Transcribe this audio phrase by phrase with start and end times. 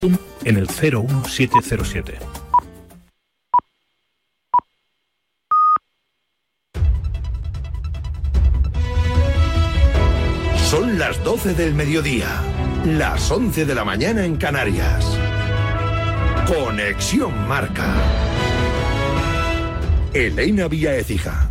[0.00, 2.18] en el 01707.
[10.68, 12.28] Son las 12 del mediodía,
[12.84, 15.06] las 11 de la mañana en Canarias.
[16.46, 17.94] Conexión Marca.
[20.12, 21.48] Elena Vía Ecija.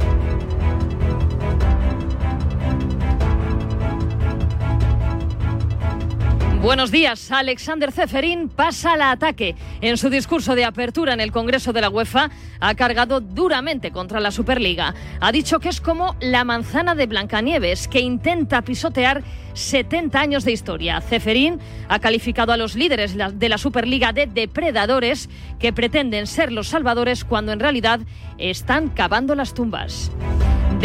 [6.66, 7.32] Buenos días.
[7.32, 9.56] Alexander Zeferín pasa al ataque.
[9.82, 14.20] En su discurso de apertura en el Congreso de la UEFA ha cargado duramente contra
[14.20, 14.96] la Superliga.
[15.22, 19.22] Ha dicho que es como la manzana de Blancanieves que intenta pisotear
[19.54, 21.02] 70 años de historia.
[21.02, 25.30] Zeferín ha calificado a los líderes de la Superliga de depredadores
[25.60, 28.00] que pretenden ser los salvadores cuando en realidad
[28.40, 30.12] están cavando las tumbas.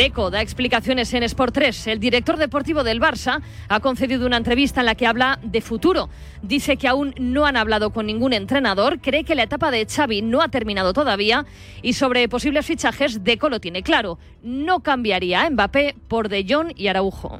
[0.00, 1.88] Deco da explicaciones en Sport 3.
[1.88, 6.08] El director deportivo del Barça ha concedido una entrevista en la que habla de futuro.
[6.40, 10.22] Dice que aún no han hablado con ningún entrenador, cree que la etapa de Xavi
[10.22, 11.44] no ha terminado todavía
[11.82, 14.18] y sobre posibles fichajes Deco lo tiene claro.
[14.42, 17.38] No cambiaría a Mbappé por De Jong y Araujo.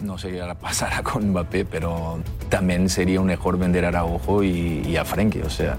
[0.00, 4.94] No sé qué pasará con Mbappé, pero también sería un mejor vender a Araujo y,
[4.94, 5.78] a Frenkie, o sea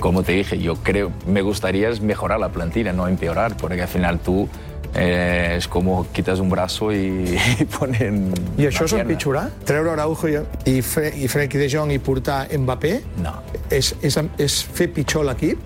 [0.00, 4.20] como te dije, yo creo, me gustaría mejorar la plantilla, no empeorar, porque al final
[4.20, 4.48] tú
[4.94, 9.48] eh, és com quites un braço i, i ponen I això és empitjorar?
[9.68, 12.94] Treure Araujo i, i, Fre i Frenkie de Jong i portar Mbappé?
[13.24, 13.36] No.
[13.70, 15.62] És, és, és fer pitjor l'equip?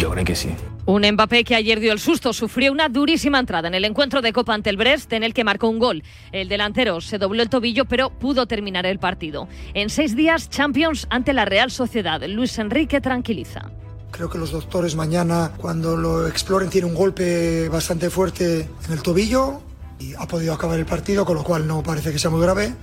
[0.00, 0.54] Jo crec que sí.
[0.86, 4.34] Un Mbappé que ayer dio el susto, sufrió una durísima entrada en el encuentro de
[4.34, 6.02] Copa ante el Brest, en el que marcó un gol.
[6.30, 9.48] El delantero se dobló el tobillo, pero pudo terminar el partido.
[9.72, 12.22] En seis días, Champions ante la Real Sociedad.
[12.28, 13.70] Luis Enrique tranquiliza.
[14.14, 19.02] Creo que los doctores mañana, cuando lo exploren, tiene un golpe bastante fuerte en el
[19.02, 19.60] tobillo
[19.98, 22.76] y ha podido acabar el partido, con lo cual no parece que sea muy grave.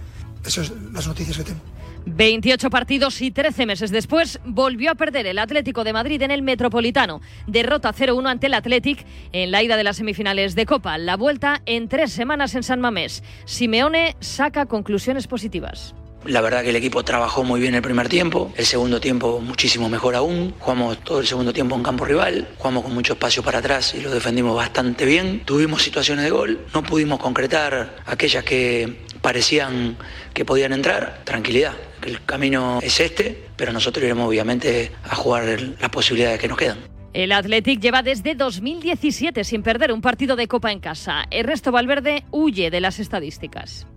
[0.46, 1.62] Esas son las noticias que tengo.
[2.06, 6.42] 28 partidos y 13 meses después volvió a perder el Atlético de Madrid en el
[6.42, 7.22] Metropolitano.
[7.48, 10.98] Derrota 0-1 ante el Athletic en la ida de las semifinales de Copa.
[10.98, 13.24] La vuelta en tres semanas en San Mamés.
[13.46, 15.96] Simeone saca conclusiones positivas.
[16.26, 19.90] La verdad que el equipo trabajó muy bien el primer tiempo, el segundo tiempo muchísimo
[19.90, 20.54] mejor aún.
[20.60, 24.02] Jugamos todo el segundo tiempo en campo rival, jugamos con mucho espacio para atrás y
[24.02, 25.42] lo defendimos bastante bien.
[25.46, 29.98] Tuvimos situaciones de gol, no pudimos concretar aquellas que parecían
[30.34, 31.22] que podían entrar.
[31.24, 31.74] Tranquilidad,
[32.06, 36.78] el camino es este, pero nosotros iremos obviamente a jugar las posibilidades que nos quedan.
[37.14, 41.26] El Athletic lleva desde 2017 sin perder un partido de Copa en casa.
[41.32, 43.88] El resto Valverde huye de las estadísticas.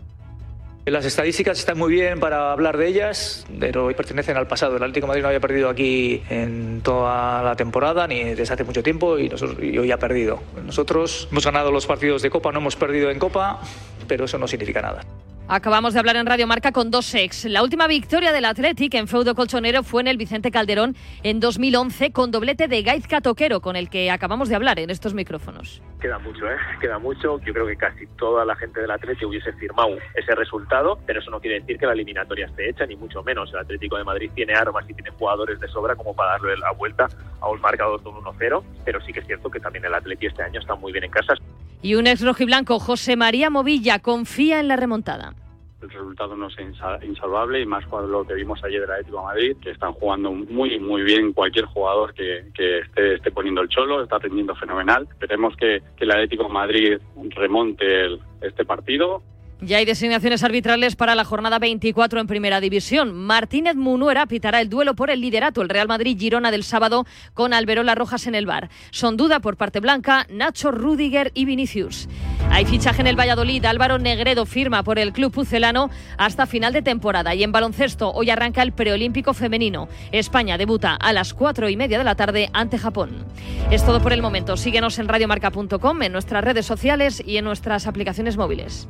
[0.87, 4.77] Las estadísticas están muy bien para hablar de ellas, pero hoy pertenecen al pasado.
[4.77, 8.83] El Atlético Madrid no había perdido aquí en toda la temporada ni desde hace mucho
[8.83, 10.43] tiempo y, nosotros, y hoy ha perdido.
[10.63, 13.63] Nosotros hemos ganado los partidos de Copa, no hemos perdido en Copa,
[14.07, 15.01] pero eso no significa nada.
[15.47, 17.45] Acabamos de hablar en Radio Marca con dos ex.
[17.45, 22.13] La última victoria del Athletic en feudo colchonero fue en el Vicente Calderón en 2011
[22.13, 25.83] con doblete de Gaizka Toquero, con el que acabamos de hablar en estos micrófonos.
[26.01, 26.57] Queda mucho, ¿eh?
[26.81, 27.39] Queda mucho.
[27.45, 31.31] Yo creo que casi toda la gente del Athletic hubiese firmado ese resultado, pero eso
[31.31, 33.51] no quiere decir que la eliminatoria esté hecha, ni mucho menos.
[33.53, 36.73] El Atlético de Madrid tiene armas y tiene jugadores de sobra como para darle la
[36.73, 37.07] vuelta
[37.41, 40.31] a un marcador de un 1-0, pero sí que es cierto que también el Athletic
[40.31, 41.35] este año está muy bien en casa.
[41.83, 45.35] Y un ex rojiblanco, José María Movilla, confía en la remontada
[45.85, 46.57] el resultado no es
[47.03, 50.79] insalvable y más cuando lo que vimos ayer del Atlético Madrid, que están jugando muy,
[50.81, 55.07] muy bien cualquier jugador que, que esté, esté, poniendo el cholo, está rindiendo fenomenal.
[55.11, 56.99] Esperemos que, que el Atlético Madrid
[57.37, 59.23] remonte el, este partido
[59.61, 63.15] ya hay designaciones arbitrales para la jornada 24 en Primera División.
[63.15, 67.95] Martínez Munuera pitará el duelo por el liderato, el Real Madrid-Girona del sábado con Alberola
[67.95, 68.69] Rojas en el bar.
[68.91, 72.09] Son duda por parte blanca Nacho Rudiger y Vinicius.
[72.51, 73.65] Hay fichaje en el Valladolid.
[73.65, 77.35] Álvaro Negredo firma por el club pucelano hasta final de temporada.
[77.35, 79.89] Y en baloncesto, hoy arranca el preolímpico femenino.
[80.13, 83.25] España debuta a las 4 y media de la tarde ante Japón.
[83.71, 84.57] Es todo por el momento.
[84.57, 88.87] Síguenos en radiomarca.com, en nuestras redes sociales y en nuestras aplicaciones móviles.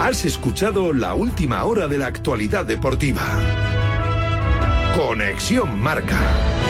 [0.00, 3.20] Has escuchado la última hora de la actualidad deportiva.
[4.96, 6.69] Conexión Marca.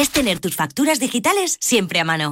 [0.00, 2.30] es tener tus facturas digitales siempre a mano.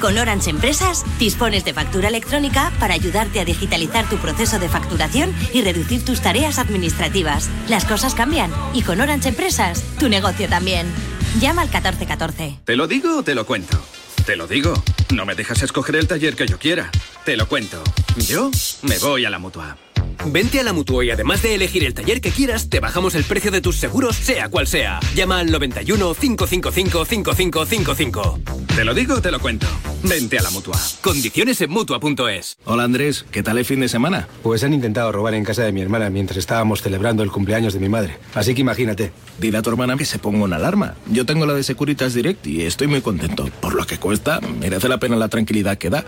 [0.00, 5.32] Con Orange Empresas dispones de factura electrónica para ayudarte a digitalizar tu proceso de facturación
[5.52, 7.48] y reducir tus tareas administrativas.
[7.68, 10.92] Las cosas cambian y con Orange Empresas tu negocio también.
[11.38, 12.58] Llama al 1414.
[12.64, 13.80] ¿Te lo digo o te lo cuento?
[14.26, 14.74] Te lo digo.
[15.14, 16.90] No me dejas escoger el taller que yo quiera.
[17.24, 17.82] Te lo cuento.
[18.16, 18.50] Yo
[18.82, 19.76] me voy a la mutua.
[20.26, 23.24] Vente a la Mutua y además de elegir el taller que quieras, te bajamos el
[23.24, 25.00] precio de tus seguros, sea cual sea.
[25.14, 28.40] Llama al 91 555 5555.
[28.74, 29.66] Te lo digo, te lo cuento.
[30.02, 30.78] Vente a la Mutua.
[31.00, 32.56] Condiciones en Mutua.es.
[32.64, 34.28] Hola Andrés, ¿qué tal el fin de semana?
[34.42, 37.80] Pues han intentado robar en casa de mi hermana mientras estábamos celebrando el cumpleaños de
[37.80, 38.18] mi madre.
[38.34, 39.12] Así que imagínate.
[39.38, 40.94] Dile a tu hermana que se ponga una alarma.
[41.10, 43.48] Yo tengo la de Securitas Direct y estoy muy contento.
[43.60, 46.04] Por lo que cuesta, merece la pena la tranquilidad que da.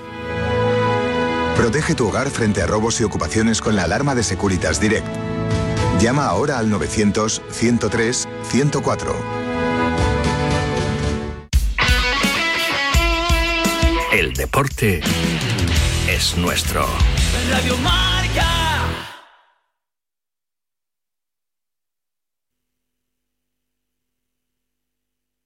[1.57, 5.07] Protege tu hogar frente a robos y ocupaciones con la alarma de Securitas Direct.
[6.01, 9.15] Llama ahora al 900-103-104.
[14.13, 15.01] El deporte
[16.09, 16.87] es nuestro.
[17.51, 18.47] Radio Marca.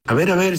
[0.07, 0.59] A ver, a ver.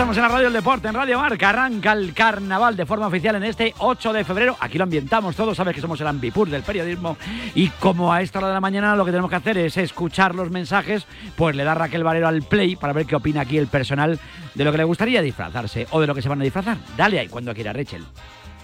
[0.00, 1.50] Estamos en la Radio del Deporte, en Radio Marca.
[1.50, 4.56] Arranca el carnaval de forma oficial en este 8 de febrero.
[4.58, 7.18] Aquí lo ambientamos todos, sabes que somos el ambipur del periodismo.
[7.54, 10.34] Y como a esta hora de la mañana lo que tenemos que hacer es escuchar
[10.34, 11.04] los mensajes,
[11.36, 14.18] pues le da Raquel Valero al play para ver qué opina aquí el personal
[14.54, 16.78] de lo que le gustaría disfrazarse o de lo que se van a disfrazar.
[16.96, 18.02] Dale ahí cuando quiera, Rachel.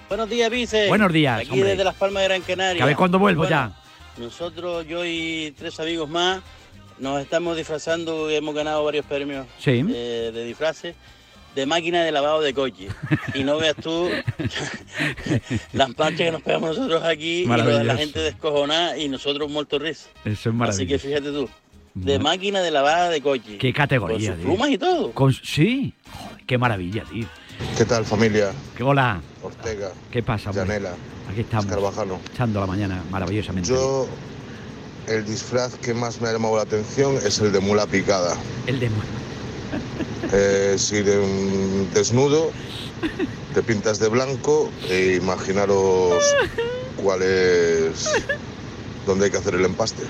[0.09, 0.89] Buenos días, Vice.
[0.89, 1.69] Buenos días, Aquí hombre.
[1.69, 2.83] desde Las Palmas de Gran Canaria.
[2.83, 3.73] A ver cuándo vuelvo Bueno, ya.
[4.17, 6.41] Nosotros, yo y tres amigos más,
[6.99, 9.85] nos estamos disfrazando, hemos ganado varios premios Sí.
[9.87, 10.97] eh, de disfraces
[11.57, 12.87] de máquina de lavado de coche.
[13.35, 14.09] Y no veas tú
[15.73, 17.99] las planchas que nos pegamos nosotros aquí y lo de la Maravilloso.
[17.99, 20.09] gente descojonada y nosotros muerto risa.
[20.25, 21.07] Eso es Así que maravilloso.
[21.09, 21.49] fíjate tú,
[21.95, 23.59] de máquina de lavada de coche.
[23.59, 24.45] Qué categoría, Con sus tío.
[24.55, 25.13] plumas y todo.
[25.13, 27.27] Con- sí, Joder, qué maravilla, tío.
[27.79, 28.53] ¿Qué tal familia?
[28.77, 29.21] Qué hola.
[29.43, 29.91] Ortega.
[30.11, 30.53] ¿Qué pasa?
[30.53, 30.93] Llanela.
[31.31, 31.67] Aquí estamos.
[31.67, 32.21] Carvajalo.
[32.35, 33.71] Echando la mañana maravillosamente.
[33.71, 34.07] Yo,
[35.09, 38.37] el disfraz que más me ha llamado la atención es el de mula picada.
[38.67, 38.91] El de Eh,
[40.77, 42.51] si de un desnudo,
[43.55, 46.23] te pintas de blanco e imaginaros
[47.03, 48.11] cuál es
[49.07, 50.03] donde hay que hacer el empaste.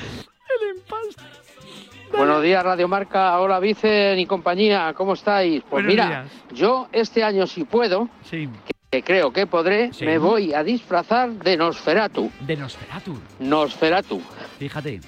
[2.16, 3.38] Buenos días, Radio Marca.
[3.40, 4.94] Hola, Vicen y compañía.
[4.96, 5.60] ¿Cómo estáis?
[5.68, 6.58] Pues Buenos mira, días.
[6.58, 8.48] yo este año, si puedo, Sí.
[8.90, 10.06] que creo que podré, Sí.
[10.06, 12.30] me voy a disfrazar de Nosferatu.
[12.40, 13.18] De Nosferatu.
[13.40, 14.22] Nosferatu.
[14.58, 15.00] Fíjate.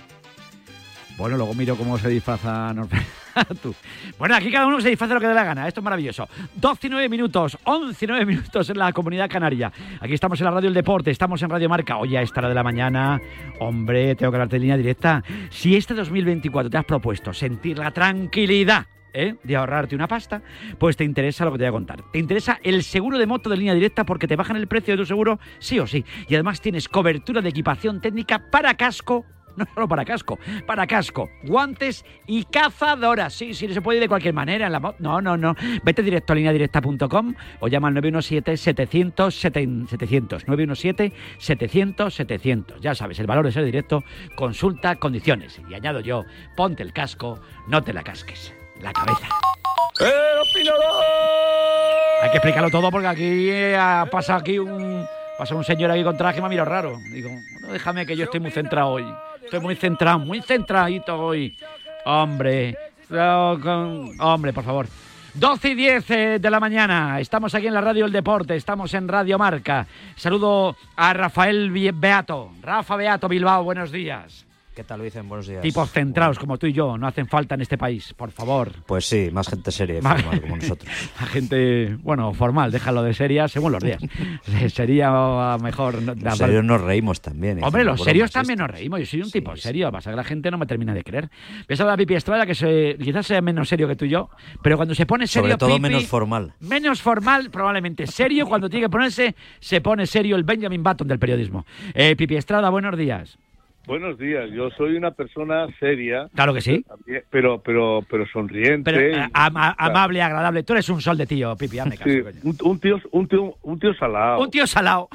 [1.17, 3.09] Bueno, luego miro cómo se disfraza Nosferatu.
[4.19, 5.69] Bueno, aquí cada uno se disfraza lo que dé la gana.
[5.69, 6.29] Esto es maravilloso.
[6.57, 9.73] 12 y 9 minutos, 11 y 9 minutos en la comunidad canaria.
[10.01, 11.99] Aquí estamos en la Radio del Deporte, estamos en Radio Marca.
[11.99, 13.21] Oye, a esta hora de la mañana,
[13.61, 15.23] hombre, tengo que hablarte de línea directa.
[15.51, 19.37] Si este 2024 te has propuesto sentir la tranquilidad ¿eh?
[19.43, 20.43] de ahorrarte una pasta,
[20.79, 22.03] pues te interesa lo que te voy a contar.
[22.13, 24.99] Te interesa el seguro de moto de línea directa porque te bajan el precio de
[24.99, 26.05] tu seguro, sí o sí.
[26.29, 29.25] Y además tienes cobertura de equipación técnica para casco.
[29.59, 33.35] No solo para casco, para casco, guantes y cazadoras.
[33.35, 34.97] Sí, sí, no se puede ir de cualquier manera en la moto.
[35.01, 35.57] No, no, no.
[35.83, 40.45] Vete directo a lineadirecta.com o llama al 917-700-700.
[40.47, 42.79] 917-700-700.
[42.81, 44.05] Ya sabes, el valor de ser directo,
[44.37, 45.61] consulta condiciones.
[45.69, 46.25] Y añado yo,
[46.57, 48.55] ponte el casco, no te la casques.
[48.81, 49.27] La cabeza.
[52.23, 55.05] Hay que explicarlo todo porque aquí eh, ha pasado aquí un
[55.37, 56.99] pasa un señor aquí con traje y me ha mirado raro.
[57.13, 59.05] Digo, "Bueno, déjame que yo estoy muy centrado hoy.
[59.49, 61.57] Estoy muy centrado, muy centradito hoy.
[62.05, 62.77] Hombre,
[64.21, 64.87] hombre, por favor.
[65.33, 67.19] 12 y 10 eh, de la mañana.
[67.19, 69.87] Estamos aquí en la Radio El Deporte, estamos en Radio Marca.
[70.17, 72.51] Saludo a Rafael Beato.
[72.61, 74.48] Rafa Beato Bilbao, buenos días.
[74.79, 75.29] ¿Qué tal, Vicen?
[75.29, 75.61] Buenos días.
[75.61, 78.71] Tipos centrados como tú y yo, no hacen falta en este país, por favor.
[78.87, 80.89] Pues sí, más gente seria y formal como nosotros.
[81.21, 84.01] La gente, bueno, formal, déjalo de seria según los días.
[84.73, 86.01] Sería mejor.
[86.01, 87.61] Los serios nos reímos también.
[87.65, 89.01] Hombre, los serios también nos reímos.
[89.01, 89.91] Yo soy un tipo serio.
[89.91, 91.29] Pasa que la gente no me termina de creer.
[91.67, 94.31] Ves a la Pipi Estrada, que se, quizás sea menos serio que tú y yo,
[94.63, 95.49] pero cuando se pone serio.
[95.49, 96.55] Sobre todo Pipi, menos formal.
[96.61, 98.07] Menos formal, probablemente.
[98.07, 101.67] Serio, cuando tiene que ponerse, se pone serio el Benjamin Button del periodismo.
[101.95, 103.39] Eh, Pipi Estrada, buenos días.
[103.89, 106.29] Buenos días, yo soy una persona seria.
[106.35, 106.83] Claro que sí.
[106.87, 108.93] también, Pero, pero, pero sonriente.
[108.93, 110.63] Pero, y- eh, ama- amable, agradable.
[110.63, 113.55] Tú eres un sol de tío, Pipi, hazme caso, Sí, un, un tío, un tío,
[113.63, 114.41] un tío salado.
[114.43, 115.09] Un tío salado.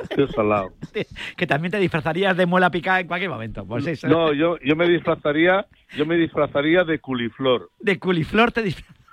[0.00, 0.72] Un tío salado.
[1.36, 3.64] que también te disfrazarías de muela picada en cualquier momento.
[3.64, 4.08] Pues eso.
[4.08, 5.64] No, yo, yo me disfrazaría,
[5.96, 7.70] yo me disfrazaría de culiflor.
[7.78, 9.04] De culiflor te disfrazarías.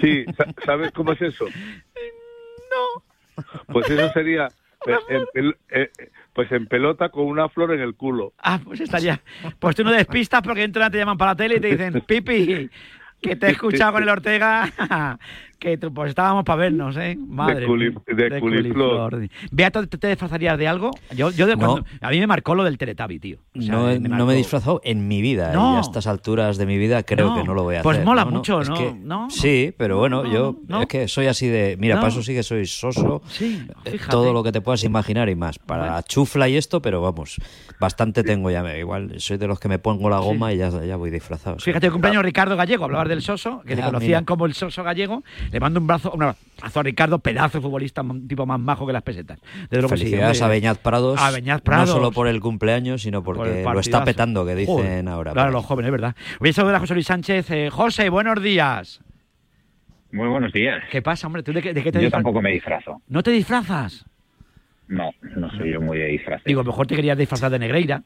[0.00, 1.46] Sí, sa- ¿sabes cómo es eso?
[2.70, 3.02] No.
[3.72, 4.46] Pues eso sería,
[6.32, 8.32] pues en pelota con una flor en el culo.
[8.38, 9.20] Ah, pues estaría.
[9.58, 12.70] Pues tú no despistas porque dentro te llaman para la tele y te dicen, Pipi,
[13.20, 15.18] que te he escuchado con el Ortega,
[15.60, 17.16] que tú, pues estábamos para vernos, ¿eh?
[17.28, 19.28] Madre culi- mía, de culiflor.
[19.52, 20.90] Beato, ¿te, te disfrazarías de algo?
[21.14, 21.58] Yo, yo de No.
[21.74, 23.38] cuando, a mí me marcó lo del Teletubby, tío.
[23.56, 25.74] O sea, no, me no me he disfrazado en mi vida No.
[25.74, 27.34] y a estas alturas de mi vida creo No.
[27.36, 28.06] que no lo voy a Pues hacer.
[28.06, 28.30] mola ¿no?
[28.32, 28.74] mucho, es ¿no?
[28.76, 29.30] que- ¿No?
[29.30, 30.80] Sí, pero bueno, no, yo no.
[30.82, 31.76] es que soy así de...
[31.78, 33.22] Mira, eso sí que soy soso.
[33.28, 34.10] Sí, eh, fíjate.
[34.10, 35.58] Todo lo que te puedas imaginar y más.
[35.58, 36.02] Para Bueno.
[36.08, 37.36] chufla y esto, pero vamos,
[37.78, 38.60] bastante tengo ya.
[38.78, 41.58] Igual soy de los que me pongo la goma y ya, ya voy disfrazado.
[41.58, 44.24] Fíjate, el cumpleaños Ricardo Gallego, hablabas del Soso, que le Ah, conocían mira.
[44.24, 45.22] como el Soso Gallego.
[45.50, 48.86] Le mando un brazo, un abrazo a Ricardo, pedazo de futbolista, un tipo más majo
[48.86, 49.38] que las pesetas.
[49.68, 50.48] Desde sí, Felicidades a.
[50.48, 51.20] Beñat Prados.
[51.20, 51.88] A Prados.
[51.88, 55.32] No solo por el cumpleaños, sino Por porque lo está petando, que dicen Joder, ahora.
[55.32, 56.14] Claro, los jóvenes, ¿verdad?
[56.38, 57.50] Voy a saludar a José Luis Sánchez.
[57.50, 59.00] Eh, José, buenos días.
[60.12, 60.82] Muy buenos días.
[60.90, 61.42] ¿Qué pasa, hombre?
[61.42, 63.00] ¿Tú de qué, de qué te Yo tampoco me disfrazo.
[63.08, 64.04] ¿No te disfrazas?
[64.88, 66.42] No, no soy yo muy de disfraz.
[66.44, 68.02] Digo, mejor te querías disfrazar de Negreira.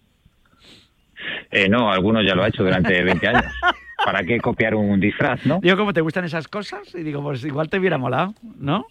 [1.50, 3.44] Eh, no, algunos ya lo ha hecho durante 20 años.
[4.04, 5.60] ¿Para qué copiar un disfraz, no?
[5.62, 6.94] Digo, ¿cómo te gustan esas cosas?
[6.94, 8.86] Y digo, pues igual te hubiera molado, ¿no?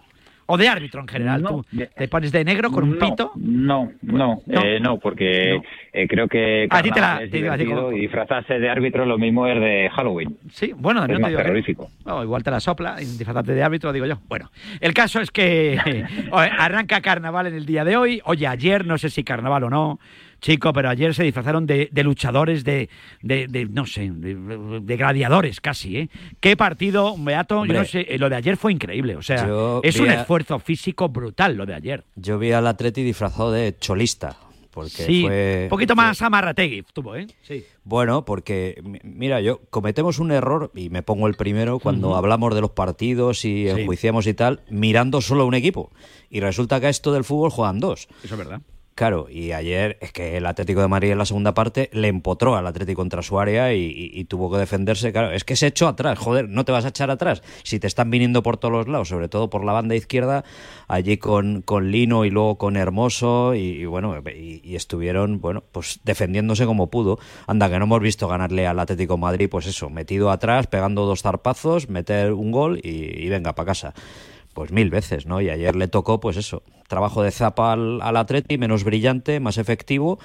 [0.46, 1.42] O de árbitro en general.
[1.42, 3.32] No, Tú te pones de negro con un No, pito.
[3.38, 4.62] No, no, No.
[4.66, 5.62] eh, no, porque
[5.94, 9.06] eh, creo que A ti te la- es te divertido como- y disfrazarse de árbitro
[9.06, 10.38] lo mismo es de Halloween.
[10.52, 11.88] Sí, bueno, es no te más digo que-.
[12.06, 14.20] No, igual te la sopla y disfrazarte de árbitro, digo yo.
[14.28, 15.78] Bueno, el caso es que
[16.34, 18.22] arranca carnaval en el día de hoy.
[18.26, 20.00] Oye, ayer, no sé si carnaval o no,
[20.44, 22.90] chico, pero ayer se disfrazaron de, de luchadores, de,
[23.22, 26.10] de, de, no sé, de, gladiadores casi, ¿eh?
[26.42, 29.16] Qué partido, Beato, yo no sé, eh, lo de ayer fue increíble.
[29.16, 29.48] O sea,
[29.84, 32.04] es un a- esfuerzo físico brutal lo de ayer.
[32.16, 34.36] Yo vi al Atleti disfrazado de cholista.
[34.70, 37.28] Porque Sí, fue, un poquito más amarrategui tuvo, ¿eh?
[37.44, 37.64] Sí.
[37.84, 42.56] Bueno, porque mi- mira, yo cometemos un error y me pongo el primero cuando hablamos
[42.56, 43.82] de los partidos y Sí.
[43.82, 45.92] enjuiciamos y tal, mirando solo un equipo.
[46.32, 48.08] Y resulta que a esto del fútbol juegan dos.
[48.24, 48.62] Eso es verdad.
[48.96, 52.56] Claro, y ayer es que el Atlético de Madrid en la segunda parte le empotró
[52.56, 55.12] al Atlético contra su área y, y- tuvo que defenderse.
[55.12, 57.42] Claro, es que se echó atrás, joder, no te vas a echar atrás.
[57.64, 60.44] Si te están viniendo por todos los lados, sobre todo por la banda izquierda,
[60.88, 66.00] allí con, con Lino y luego con Hermoso, y, y bueno, y, estuvieron, bueno, pues
[66.04, 67.18] defendiéndose como pudo.
[67.48, 71.08] Anda, que no hemos visto ganarle al Atlético de Madrid, pues eso, metido atrás, pegando
[71.08, 72.90] dos zarpazos, meter un gol y,
[73.26, 73.96] y venga para casa.
[74.54, 75.42] Pues mil veces, ¿no?
[75.42, 79.58] Y ayer le tocó, pues eso, trabajo de zapa al, al Atleti, menos brillante, más
[79.58, 80.20] efectivo.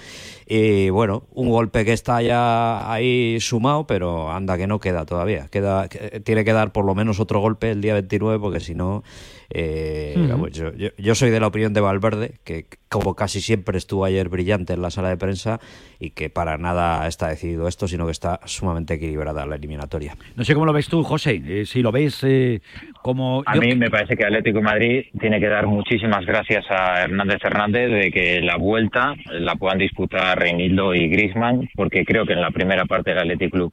[0.47, 5.49] Y bueno, un golpe que está ya ahí sumado, pero anda que no queda todavía.
[5.51, 8.75] Queda, que- tiene que dar por lo menos otro golpe el día 29, porque si
[8.75, 9.03] no.
[9.51, 13.79] Eh, vamos, yo, yo- yo soy de la opinión de Valverde, que como casi siempre
[13.79, 15.59] estuvo ayer brillante en la sala de prensa
[15.99, 20.17] y que para nada está decidido esto, sino que está sumamente equilibrada la eliminatoria.
[20.37, 21.41] No sé cómo lo ves tú, José.
[21.47, 22.61] eh, si lo ves eh,
[23.03, 23.43] como.
[23.47, 27.03] A yo- mí me parece que Atlético de Madrid tiene que dar muchísimas gracias a
[27.05, 32.35] Hernández Hernández de que la vuelta la puedan disputar Reinildo y Griezmann, porque creo que
[32.35, 33.73] en la primera parte del Athletic Club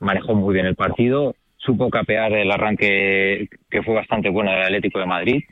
[0.00, 4.98] manejó muy bien el partido, supo capear el arranque que fue bastante bueno del Atlético
[4.98, 5.42] de Madrid,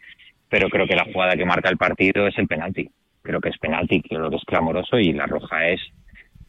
[0.49, 2.91] pero creo que la jugada que marca el partido es el penalti.
[3.23, 5.81] Creo que es penalti, creo que es clamoroso y la roja es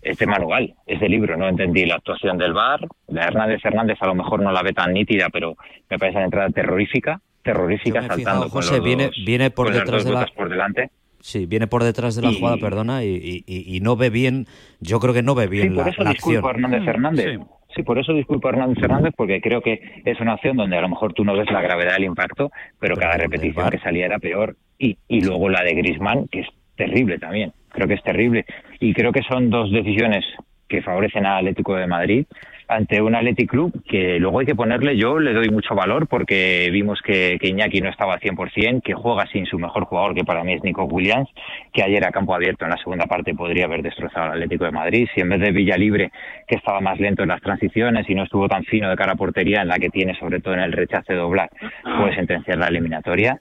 [0.05, 1.37] es de manual, es de libro.
[1.37, 2.81] No entendí la actuación del VAR.
[3.07, 5.55] La de Hernández Hernández a lo mejor no la ve tan nítida, pero
[5.89, 9.67] me parece una entrada terrorífica, terrorífica, saltando fijado, con José, los viene- dos- viene por
[9.67, 10.89] con las detrás dos de la- por delante.
[11.21, 14.45] Sí, viene por detrás de la Y- jugada, perdona, y, y- no ve bien,
[14.81, 16.65] yo creo que no ve bien Sí, por la, eso la disculpo acción.
[16.65, 17.25] Hernández Hernández.
[17.39, 17.45] Sí.
[17.81, 20.89] Por eso disculpo a Hernández Hernández, porque creo que es una acción donde a lo
[20.89, 24.55] mejor tú no ves la gravedad del impacto, pero cada repetición que salía era peor.
[24.77, 27.53] Y, y luego la de Grisman, que es terrible también.
[27.69, 28.45] Creo que es terrible.
[28.79, 30.23] Y creo que son dos decisiones
[30.67, 32.25] que favorecen al Atlético de Madrid
[32.67, 36.69] ante un Athletic Club que luego hay que ponerle, yo le doy mucho valor porque
[36.71, 40.23] vimos que, que Iñaki no estaba al 100%, que juega sin su mejor jugador, que
[40.23, 41.29] para mí es Nico Williams,
[41.71, 44.71] que ayer a campo abierto en la segunda parte podría haber destrozado al Atlético de
[44.71, 46.11] Madrid, si en vez de Villalibre,
[46.47, 49.17] que estaba más lento en las transiciones y no estuvo tan fino de cara a
[49.17, 51.49] portería, en la que tiene sobre todo en el rechace doblar,
[51.83, 53.37] puede sentenciar la eliminatoria.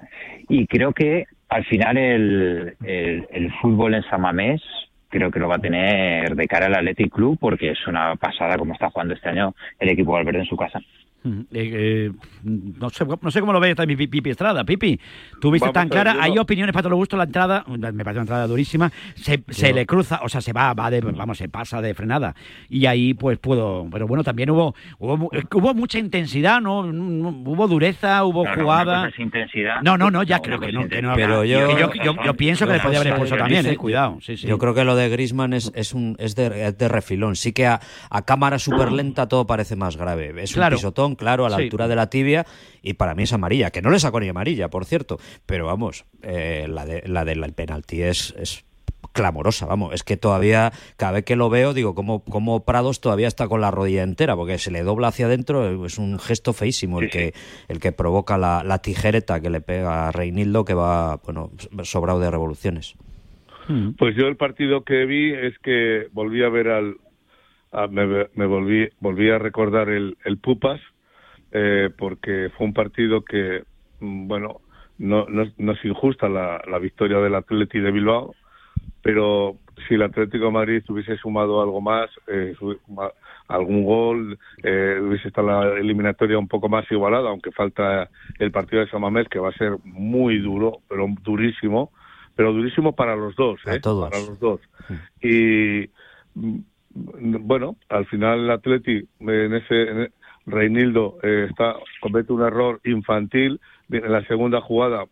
[0.49, 4.63] Y creo que al final el, el, el fútbol en San Mamés
[5.13, 8.57] creo que lo va a tener de cara al Athletic Club porque es una pasada
[8.57, 10.81] como está jugando este año el equipo Valverde en su casa.
[11.25, 12.13] Eh, eh,
[12.43, 14.65] no, sé, no sé cómo lo ve también Pipi Estrada.
[14.65, 14.99] Pipi,
[15.41, 17.17] tú viste Vamos tan ver, clara, hay no- opiniones para todo gusto.
[17.17, 20.75] La entrada, me parece una entrada durísima, se, se le cruza, o sea, se va,
[20.75, 22.35] va de, vamos, se pasa de frenada.
[22.69, 23.87] Y ahí, pues puedo.
[23.91, 26.81] Pero bueno, también hubo hubo, eh, hubo mucha intensidad, ¿no?
[26.81, 29.09] Hubo dureza, hubo una jugada.
[29.09, 29.81] es intensidad.
[29.83, 32.17] No, no, no, ya No, creo que es que no Pero yo- que yo, yo-
[32.25, 34.19] yo pienso que le podía haber expulsado también, eh, cuidado.
[34.21, 34.47] Sí, sí.
[34.47, 37.37] Yo creo que lo de Grisman es, es, un, es, de, es de refilón.
[37.37, 40.33] Sí que a, a cámara súper lenta todo parece más grave.
[40.43, 40.75] Es Claro.
[40.75, 41.65] un pisotón, claro, a la Sí.
[41.65, 42.47] altura de la tibia,
[42.83, 45.19] y para mí es amarilla, que no le sacó ni amarilla, por cierto.
[45.47, 48.65] Pero vamos, eh, la, de, la del penalti es, es
[49.13, 49.93] clamorosa, vamos.
[49.95, 53.61] Es que todavía, cada vez que lo veo, digo, como, como Prados todavía está con
[53.61, 57.35] la rodilla entera, porque se le dobla hacia adentro, es un gesto feísimo el, que,
[57.69, 61.51] el que provoca la, la tijereta que le pega a Reinildo, que va, bueno,
[61.83, 62.95] sobrado de revoluciones.
[63.99, 66.97] Pues yo el partido que vi es que volví a ver al,
[67.71, 70.81] a- me, me volví, volví a recordar el, el Pupas,
[71.53, 73.63] eh, porque fue un partido que,
[74.01, 74.61] mm, bueno,
[74.99, 78.35] no, no, no es injusta la, la victoria del Atleti de Bilbao,
[79.03, 79.57] pero
[79.87, 82.55] si el Atlético de Madrid hubiese sumado algo más, eh,
[83.49, 88.83] algún gol, eh, hubiese estado la eliminatoria un poco más igualada, aunque falta el partido
[88.83, 91.91] de San Mamés, que va a ser muy duro, pero durísimo,
[92.37, 93.81] pero durísimo para los dos, ¿eh?
[94.11, 94.61] Para los dos.
[95.21, 95.91] Y
[96.35, 96.61] mm,
[96.95, 100.13] bueno, al final el Atleti en ese
[100.47, 105.05] Reinildo eh, está comete un error infantil en la segunda jugada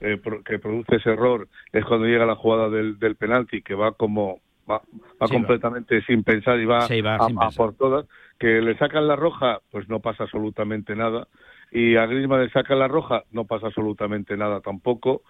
[0.00, 3.92] eh, que produce ese error es cuando llega la jugada del, del penalti que va
[3.92, 4.40] como
[4.70, 5.40] va, va Sí, va.
[5.40, 8.06] completamente sin pensar y va, Sí, va a, por todas
[8.38, 11.28] que le sacan la roja pues no pasa absolutamente nada
[11.70, 15.22] y a Griezmann le sacan la roja no pasa absolutamente nada tampoco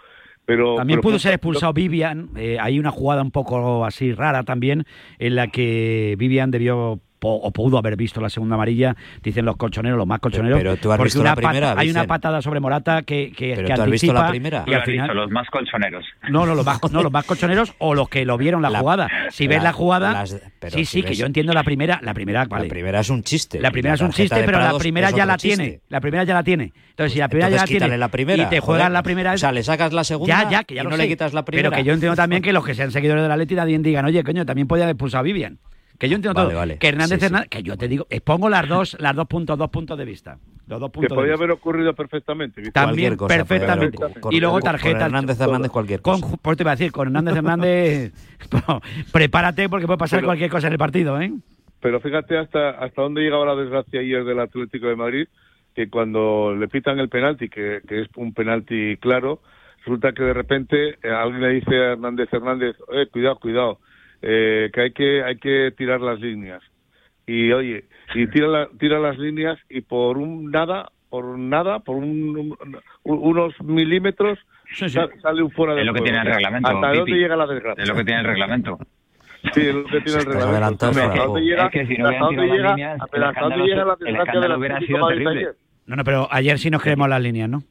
[0.46, 2.30] pero También pero pudo ser expulsado Vivian.
[2.36, 4.84] eh, hay una jugada un poco así rara también,
[5.18, 6.98] en la que Vivian debió
[7.28, 10.58] o pudo haber visto la segunda amarilla, dicen los colchoneros, los más colchoneros.
[10.58, 13.32] Pero tú has porque visto una la primera, pata- hay una patada sobre Morata que,
[13.36, 14.64] que, Pero que tú has visto la primera.
[14.66, 16.04] Y al final, los más colchoneros.
[16.30, 18.78] no, no, los más, no, los más colchoneros o los que lo vieron la, La-
[18.80, 19.08] jugada.
[19.30, 22.14] Si ves la- jugada, las- pero sí, si sí, que yo entiendo la primera, la
[22.14, 22.64] primera, vale.
[22.64, 23.60] La primera es un chiste.
[23.60, 25.56] La primera es un chiste, pero la primera ya la chiste.
[25.62, 25.80] tiene.
[25.88, 26.72] La primera ya la tiene.
[26.90, 28.62] Entonces, si la primera ya la tiene quítale la primera, y te joder.
[28.62, 29.32] juegas la primera...
[29.32, 30.97] O sea, le sacas la segunda ya, ya, que ya y no sé.
[30.99, 31.71] le quitas la primera.
[31.71, 34.04] Pero que yo entiendo también que los que sean seguidores de la Leti también digan,
[34.04, 35.58] oye, coño, también podía haber expulsado a Vivian.
[36.00, 36.58] Que yo entiendo Vale, todo.
[36.58, 36.78] vale.
[36.78, 37.26] Que Hernández Sí, sí.
[37.26, 40.39] Hernández, que yo te digo, expongo las dos, las dos puntos, dos puntos de vista.
[40.67, 41.45] Los dos que puntos de podía vista.
[41.45, 42.73] haber ocurrido perfectamente ¿viste?
[42.73, 44.21] También Cualquier cosa, perfectamente.
[44.21, 44.93] con- y luego con- tarjetas.
[44.99, 46.36] con Hernández Hernández cualquier Con, cosa.
[46.41, 48.13] pues te iba a decir, con Hernández Hernández,
[49.13, 51.32] prepárate porque puede pasar Pero- cualquier cosa en el partido, ¿eh?
[51.80, 55.28] Pero fíjate hasta hasta dónde llegaba la desgracia ayer del Atlético de Madrid,
[55.75, 59.41] que cuando le pitan el penalti, que, que es un penalti claro,
[59.78, 63.78] resulta que de repente eh, alguien le dice a Hernández Hernández, eh, cuidado, cuidado,
[64.23, 66.63] eh, que hay que hay que tirar las líneas.
[67.26, 71.97] Y oye, y tira, la- tira las líneas y por un nada, por nada, por
[71.97, 74.39] un- un- unos milímetros,
[74.76, 77.47] sa- sale un fuera de Es lo que tiene el reglamento, ¿Hasta dónde llega la
[77.47, 77.83] desgracia?
[77.83, 78.78] Es lo que tiene el reglamento.
[79.54, 80.87] Sí, es lo que tiene el reglamento.
[80.91, 83.33] de ¿hasta dónde llega- Es que si no hasta dónde llega- líneas, hasta el dónde
[83.35, 85.49] escándalo llega la desgracia escándalo del hubiera sido de terrible.
[85.87, 87.63] No, no, pero ayer sí nos creemos las líneas, ¿no?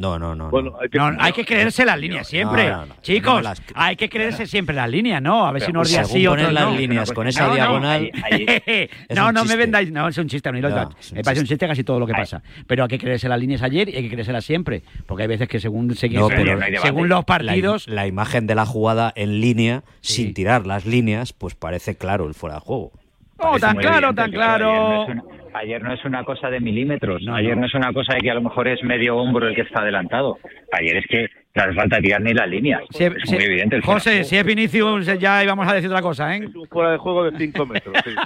[0.00, 0.48] No, no, no.
[0.48, 2.70] Bueno, hay que, No, hay que creerse las líneas siempre.
[2.70, 5.46] no, no, Chicos, no las- hay que creerse siempre las líneas, ¿no?
[5.46, 6.74] A ver si unos días sí, otros las no.
[6.74, 7.52] líneas con esa No,
[9.42, 9.92] es me vendáis.
[9.92, 10.70] No, es un chiste, Unilo.
[10.70, 12.42] No, es un me parece un chiste casi todo lo que pasa.
[12.66, 14.82] Pero hay que creerse las líneas ayer y hay que creérselas siempre.
[15.04, 17.86] Porque hay veces que según, según, No, pero según los partidos.
[17.86, 22.26] La, la imagen de la jugada en línea, sin tirar las líneas, pues parece claro
[22.26, 22.92] el fuera de juego.
[23.36, 25.06] Oh, tan claro, tan claro.
[25.54, 27.22] Ayer no es una cosa de milímetros.
[27.22, 27.62] No, ayer no.
[27.62, 27.66] no.
[27.66, 30.38] es una cosa de que a lo mejor es medio hombro el que está adelantado.
[30.72, 32.82] Ayer es que no hace falta tirar ni las líneas.
[32.90, 33.76] Si- es si- muy evidente.
[33.76, 36.40] el José, si es Vinicius, ya íbamos a decir otra cosa, ¿eh?
[36.44, 37.94] Es un fuera de juego de 5 metros.
[38.04, 38.14] sí.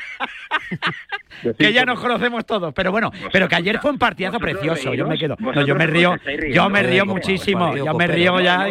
[1.58, 4.94] Que ya nos conocemos todos, pero bueno, pero que ayer fue un partidazo precioso.
[4.94, 6.14] Yo me quedo, no, yo me río,
[6.52, 7.76] yo me río muchísimo.
[7.76, 8.66] Yo me río ya,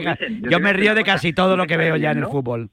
[0.50, 2.70] yo me río de casi todo lo que ¿no te veo ya en el fútbol.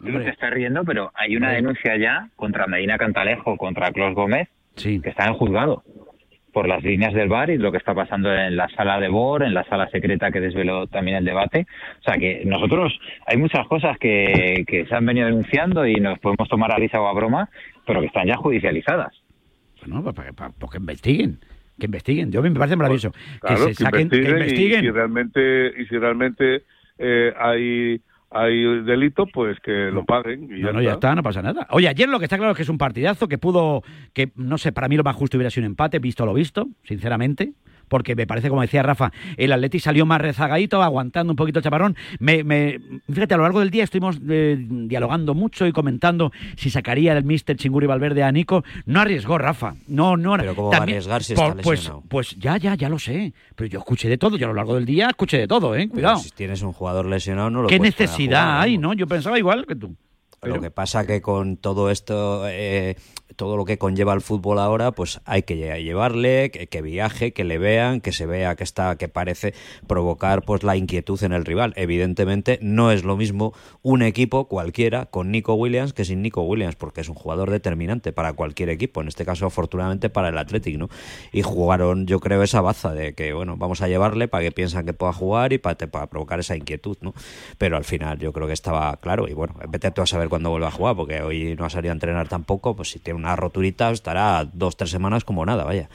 [0.00, 4.48] No te estás riendo, pero hay una denuncia ya contra Medina Cantalejo, contra Clos Gómez,
[4.76, 5.00] Sí.
[5.00, 5.82] que está en el juzgado
[6.52, 9.42] por las líneas del bar y lo que está pasando en la sala de BOR,
[9.42, 11.66] en la sala secreta que desveló también el debate.
[12.00, 16.18] O sea que nosotros hay muchas cosas que, que se han venido denunciando y nos
[16.18, 17.50] podemos tomar a risa o a broma,
[17.86, 19.12] pero que están ya judicializadas.
[19.84, 21.38] Bueno, pues, para- para- pues que investiguen,
[21.78, 22.32] que investiguen.
[22.32, 23.12] Yo me parece maravilloso.
[23.40, 24.80] Claro, que se saquen, que investiguen, y investiguen.
[24.80, 26.62] si realmente, y si realmente
[26.98, 28.00] eh, hay,
[28.38, 30.48] hay delito, pues que lo paguen.
[30.56, 31.66] Y No, no, ya está, no pasa nada.
[31.70, 34.58] Oye, ayer lo que está claro es que es un partidazo que pudo, que no
[34.58, 37.52] sé, para mí lo más justo hubiera sido un empate, visto lo visto, sinceramente.
[37.88, 41.62] Porque me parece, como decía Rafa, el Atleti salió más rezagadito, aguantando un poquito el
[41.64, 41.96] chaparrón.
[42.18, 42.80] Me, me-
[43.12, 47.24] fíjate, a lo largo del día estuvimos eh, dialogando mucho y comentando si sacaría el
[47.24, 48.64] Mister Chinguri Valverde a Nico.
[48.86, 49.74] No arriesgó, Rafa.
[49.88, 50.36] No, no.
[50.36, 52.02] Pero ¿cómo va a arriesgar si está pues, lesionado?
[52.08, 53.32] pues ya, ya, ya lo sé.
[53.54, 54.36] Pero yo escuché de todo.
[54.36, 55.88] Yo a lo largo del día escuché de todo, ¿eh?
[55.88, 56.18] Cuidado.
[56.18, 58.92] Si tienes un jugador lesionado, no lo ¿Qué puedes necesidad jugar, hay, no?
[58.94, 59.94] Yo pensaba igual que tú.
[60.42, 62.96] Lo que pasa que con todo esto, eh,
[63.34, 67.32] todo lo que conlleva el fútbol ahora, pues hay que lle- llevarle, que, que viaje,
[67.32, 69.54] que le vean, que se vea que está, que parece
[69.88, 71.72] provocar pues la inquietud en el rival.
[71.76, 76.76] Evidentemente no es lo mismo un equipo cualquiera con Nico Williams que sin Nico Williams,
[76.76, 79.00] porque es un jugador determinante para cualquier equipo.
[79.00, 80.88] En este caso, afortunadamente para el Athletic, ¿no?
[81.32, 84.86] Y jugaron, yo creo, esa baza de que bueno, vamos a llevarle para que piensan
[84.86, 87.14] que pueda jugar y para, para provocar esa inquietud, ¿no?
[87.58, 90.50] Pero al final yo creo que estaba claro y bueno, vete tú a saber cuándo
[90.50, 93.34] vuelva a jugar, porque hoy no ha salido a entrenar tampoco, pues si tiene una
[93.36, 95.88] roturita estará dos, tres semanas como nada, vaya,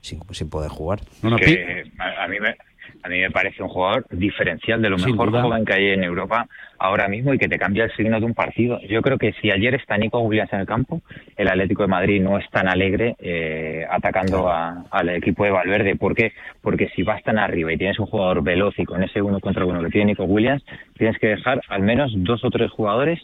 [0.00, 0.98] sin, sin poder jugar.
[1.38, 2.56] que a, mí me,
[3.02, 5.42] a mí me parece un jugador diferencial de lo Sin mejor duda.
[5.42, 8.34] joven que hay en Europa ahora mismo y que te cambia el signo de un
[8.34, 8.78] partido.
[8.82, 11.00] Yo creo que si ayer está Nico Williams en el campo,
[11.36, 15.96] el Atlético de Madrid no es tan alegre eh, atacando a- al equipo de Valverde.
[15.96, 16.32] ¿Por qué?
[16.60, 19.64] Porque si vas tan arriba y tienes un jugador veloz y con ese uno contra
[19.64, 20.62] uno que tiene Nico Williams,
[20.98, 23.20] tienes que dejar al menos dos o tres jugadores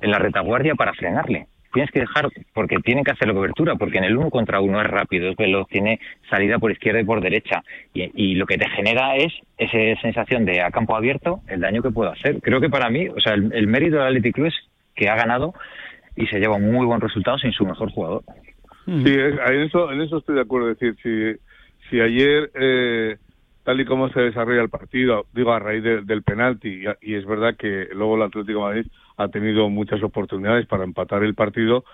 [0.00, 1.46] en la retaguardia para frenarle.
[1.72, 4.80] Tienes que dejar, porque tienen que hacer la cobertura, porque en el uno contra uno
[4.80, 7.62] es rápido, es veloz, tiene salida por izquierda y por derecha.
[7.92, 11.82] Y, y lo que te genera es esa sensación de a campo abierto el daño
[11.82, 12.40] que puedo hacer.
[12.40, 14.54] Creo que para mí, o sea, el, el mérito del Athletic Club es
[14.94, 15.52] que ha ganado
[16.14, 18.22] y se lleva un muy buen resultado sin su mejor jugador.
[18.86, 20.70] Sí, es- en eso, en eso estoy de acuerdo.
[20.70, 23.16] Es decir, si, si ayer, eh,
[23.64, 27.14] tal y como se desarrolla el partido, digo a raíz de- del penalti, y, y
[27.16, 31.34] es verdad que luego el Atlético de Madrid ha tenido muchas oportunidades para empatar el
[31.34, 31.84] partido,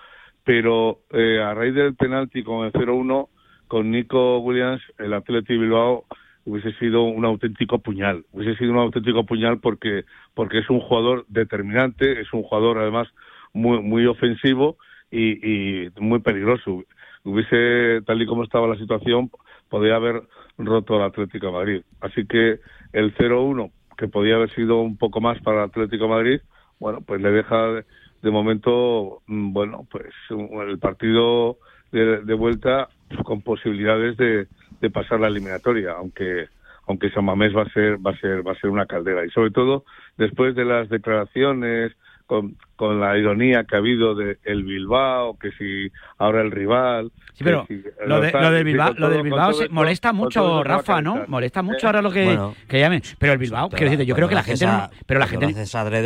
[0.43, 3.29] pero eh, a raíz del penalti con el 0-1,
[3.67, 6.05] con Nico Williams, el Atlético Bilbao
[6.45, 8.25] hubiese sido un auténtico puñal.
[8.31, 13.07] Hubiese sido un auténtico puñal porque, porque es un jugador determinante, es un jugador además
[13.53, 14.77] muy, muy ofensivo
[15.09, 16.83] y, y muy peligroso.
[17.23, 19.31] Hubiese, tal y como estaba la situación,
[19.69, 20.23] podría haber
[20.57, 21.81] roto al Atlético Madrid.
[22.01, 22.59] Así que
[22.91, 26.41] el 0-1, que podía haber sido un poco más para el Atlético Madrid,
[26.79, 27.83] bueno, pues le deja
[28.21, 31.57] de, momento, mm, bueno, pues el partido
[31.91, 32.89] de, de vuelta
[33.23, 34.47] con posibilidades de,
[34.81, 36.47] de pasar la eliminatoria, aunque
[36.85, 39.25] aunque San Mamés va a ser va a ser va a ser una caldera.
[39.25, 39.85] Y sobre todo
[40.17, 41.93] después de las declaraciones
[42.25, 47.11] con, con la ironía que ha habido de el Bilbao que si ahora el rival
[47.33, 50.09] Sí, pero si- lo, de, tal, lo del Bilbao, lo del Bilbao se esto- molesta
[50.11, 51.23] todo mucho, esto Rafa, ¿no?
[51.27, 52.55] Molesta mucho Eh, ahora lo que, Bueno.
[52.67, 53.01] que llame.
[53.17, 54.65] Pero el Bilbao, quiero decirte, yo creo que la gente...
[54.65, 55.47] no- a- pero la gente...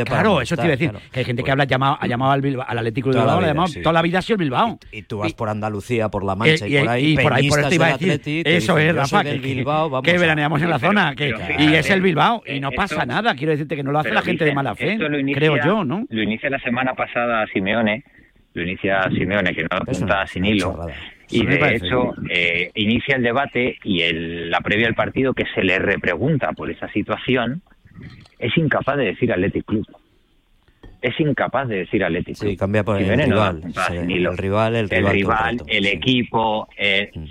[0.05, 0.89] Claro, eso te iba a decir.
[0.91, 1.05] claro.
[1.11, 3.47] Que hay gente que habla, llama, ha llamado al, Bilbao, al Atlético de Bilbao, vida,
[3.47, 3.81] llamado- sí.
[3.81, 4.79] toda la vida ha sido el Bilbao.
[4.91, 7.59] Y tú vas por Andalucía, por La Mancha y, por ahí, y por ahí por
[7.59, 11.13] eso te iba a decir, eso es, "Yo Rafa, que, veraneamos en la zona,
[11.59, 14.11] y es el Bilbao, y no pasa esto- nada, quiero decirte que no lo hace
[14.11, 16.05] la gente de mala fe, esto creo yo, ¿no?
[16.09, 18.03] Lo inicia la semana pasada Simeone,
[18.53, 20.79] lo inicia Simeone, que no apunta sin hilo.
[21.29, 25.63] Y de hecho, eh, inicia el debate y el, la previa al partido que se
[25.63, 27.61] le repregunta por esa situación,
[28.39, 29.85] es incapaz de decir Athletic Club.
[31.01, 32.51] Es incapaz de decir Athletic Club.
[32.51, 33.61] Sí, cambia por el no rival.
[33.87, 36.67] Sí, el rival, el rival el equipo.
[36.77, 37.25] eh, Mm.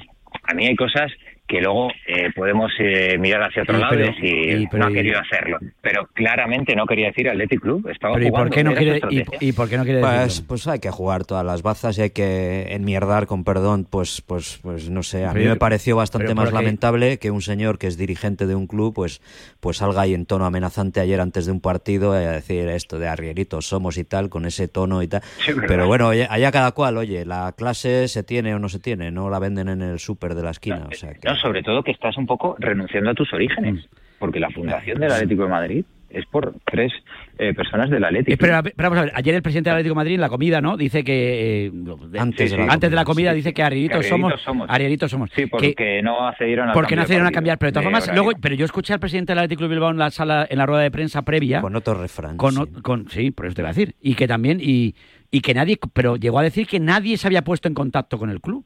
[0.48, 1.10] A mí hay cosas
[1.46, 4.88] que luego eh, podemos eh, mirar hacia otro lado pero- y decir, y pero- no
[4.88, 5.58] ha querido hacerlo.
[5.80, 7.88] Pero claramente no quería decir Athletic Club.
[7.88, 10.48] Estaba Pero ¿y por qué no quiere, y, y por qué no quiere Pues, decirlo?
[10.48, 14.58] pues hay que jugar todas las bazas y hay que enmierdar con perdón, pues, pues,
[14.62, 15.24] pues no sé.
[15.24, 18.54] A mí me pareció bastante pero más lamentable que un señor que es dirigente de
[18.56, 19.20] un club, pues,
[19.60, 23.06] pues salga ahí en tono amenazante ayer antes de un partido a decir esto de
[23.06, 25.22] arrieritos somos y tal, con ese tono y tal.
[25.68, 29.30] Pero bueno, allá cada cual, oye, la clase se tiene o no se tiene, no
[29.30, 31.28] la venden en el súper de la esquina, o sea que...
[31.28, 33.86] No, sobre todo que estás un poco renunciando a tus orígenes.
[34.18, 36.90] Porque la fundación del Atlético de Madrid es por tres
[37.38, 38.32] eh, personas del Atlético.
[38.32, 40.28] Eh, pero, pero vamos a ver, ayer el presidente del Atlético de Madrid en la
[40.30, 40.78] comida, ¿no?
[40.78, 41.66] Dice que...
[41.66, 41.72] eh,
[42.18, 44.70] Antes de la antes de la comida, sí, dice que arrieritos somos, somos.
[44.70, 45.30] arrieritos somos.
[45.36, 48.10] Sí, porque Que- no accedieron al porque no accedieron a cambiar, pero de todas formas,
[48.14, 50.64] luego, pero yo escuché al presidente del Atlético de Bilbao en la sala, en la
[50.64, 52.38] rueda de prensa previa, Con otro refrán.
[52.38, 52.60] con, sí.
[52.60, 54.94] o- con- sí, por eso te iba a decir, y que también, y,
[55.30, 58.30] y que nadie, pero llegó a decir que nadie se había puesto en contacto con
[58.30, 58.64] el club.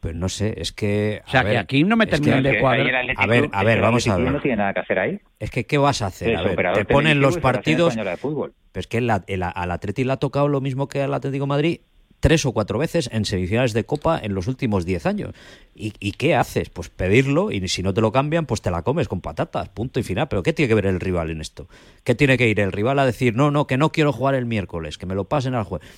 [0.00, 1.20] Pues no sé, es que...
[1.26, 3.04] O sea, a que ver, aquí no me es que- terminan de cuadrar.
[3.04, 4.32] el A ver, a ver, el vamos a ver.
[4.32, 5.20] no tiene nada que hacer ahí.
[5.38, 6.34] Es que, ¿qué vas a hacer?
[6.36, 7.94] A ver, te ponen los partidos...
[7.96, 8.54] De Fútbol.
[8.72, 11.44] Pero es que la- el- al Atleti le ha tocado lo mismo que al Atlético
[11.44, 11.80] de Madrid
[12.20, 15.34] tres o cuatro veces en semifinales de Copa en los últimos diez años.
[15.74, 16.68] ¿Y, y qué haces?
[16.70, 20.00] Pues pedirlo y si no te lo cambian, pues te la comes con patatas, punto
[20.00, 20.28] y final.
[20.28, 21.66] ¿Pero qué tiene que ver el rival en esto?
[22.04, 24.44] ¿Qué tiene que ir el rival a decir, no, no, que no quiero jugar el
[24.46, 25.88] miércoles, que me lo pasen al jueves?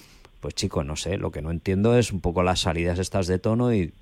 [0.42, 3.38] Pues chico, no sé, lo que no entiendo es un poco las salidas estas de
[3.38, 3.94] tono y,